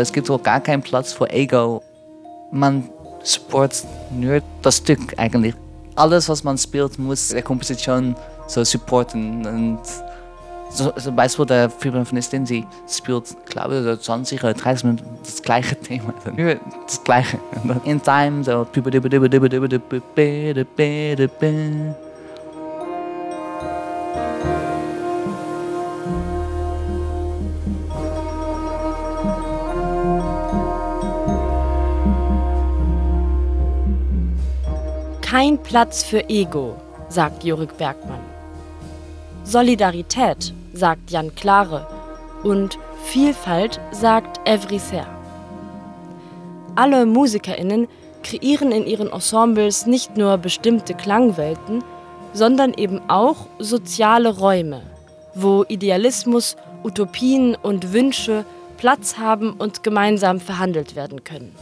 Es 0.00 0.12
gibt 0.12 0.30
auch 0.30 0.42
gar 0.42 0.60
keinen 0.60 0.82
Platz 0.82 1.12
für 1.12 1.30
Ego. 1.30 1.82
Man 2.50 2.88
supportet 3.22 3.86
nur 4.10 4.40
das 4.62 4.78
Stück 4.78 5.14
eigentlich. 5.16 5.54
Alles, 5.94 6.28
was 6.28 6.44
man 6.44 6.56
spielt, 6.56 6.98
muss 6.98 7.28
der 7.28 7.42
Komposition 7.42 8.16
so 8.46 8.64
supporten. 8.64 9.46
Und 9.46 9.80
so, 10.70 10.90
zum 10.92 11.16
Beispiel 11.16 11.46
der 11.46 11.70
Vibramfonistin, 11.70 12.46
sie 12.46 12.64
spielt, 12.88 13.24
glaube 13.46 13.96
ich, 13.98 14.00
20 14.00 14.42
oder 14.42 14.54
30 14.54 14.84
Minuten 14.84 15.18
das 15.22 15.42
gleiche 15.42 15.76
Thema. 15.76 16.14
Nur 16.36 16.56
das 16.86 17.02
gleiche. 17.02 17.38
In 17.84 18.00
Time 18.02 18.44
so. 18.44 18.66
Kein 35.30 35.58
Platz 35.58 36.02
für 36.02 36.28
Ego, 36.28 36.74
sagt 37.08 37.44
Jurik 37.44 37.78
Bergmann. 37.78 38.18
Solidarität, 39.44 40.52
sagt 40.72 41.12
Jan 41.12 41.32
Klare. 41.36 41.86
Und 42.42 42.80
Vielfalt, 43.04 43.80
sagt 43.92 44.40
Evriser. 44.44 45.06
Alle 46.74 47.06
MusikerInnen 47.06 47.86
kreieren 48.24 48.72
in 48.72 48.88
ihren 48.88 49.12
Ensembles 49.12 49.86
nicht 49.86 50.16
nur 50.16 50.36
bestimmte 50.36 50.94
Klangwelten, 50.94 51.84
sondern 52.32 52.74
eben 52.74 53.00
auch 53.08 53.46
soziale 53.60 54.36
Räume, 54.36 54.82
wo 55.36 55.64
Idealismus, 55.68 56.56
Utopien 56.82 57.54
und 57.54 57.92
Wünsche 57.92 58.44
Platz 58.78 59.16
haben 59.16 59.52
und 59.52 59.84
gemeinsam 59.84 60.40
verhandelt 60.40 60.96
werden 60.96 61.22
können. 61.22 61.54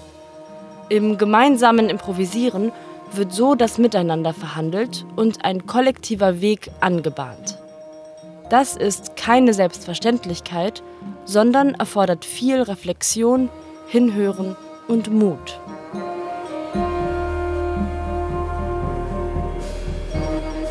Im 0.88 1.18
gemeinsamen 1.18 1.90
Improvisieren 1.90 2.72
wird 3.16 3.32
so 3.32 3.54
das 3.54 3.78
Miteinander 3.78 4.34
verhandelt 4.34 5.04
und 5.16 5.44
ein 5.44 5.66
kollektiver 5.66 6.40
Weg 6.40 6.70
angebahnt. 6.80 7.58
Das 8.50 8.76
ist 8.76 9.16
keine 9.16 9.52
Selbstverständlichkeit, 9.52 10.82
sondern 11.24 11.74
erfordert 11.74 12.24
viel 12.24 12.62
Reflexion, 12.62 13.50
Hinhören 13.88 14.56
und 14.86 15.12
Mut. 15.12 15.60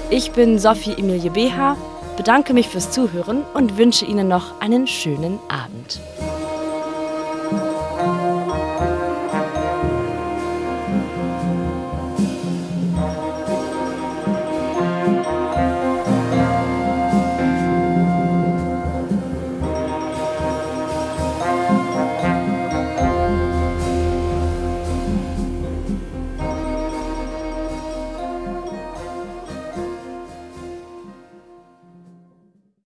Ich 0.09 0.31
bin 0.31 0.57
Sophie 0.57 0.93
Emilie 0.93 1.31
BH, 1.31 1.75
bedanke 2.15 2.53
mich 2.53 2.69
fürs 2.69 2.91
Zuhören 2.91 3.43
und 3.53 3.77
wünsche 3.77 4.05
Ihnen 4.05 4.27
noch 4.27 4.61
einen 4.61 4.87
schönen 4.87 5.37
Abend. 5.49 5.99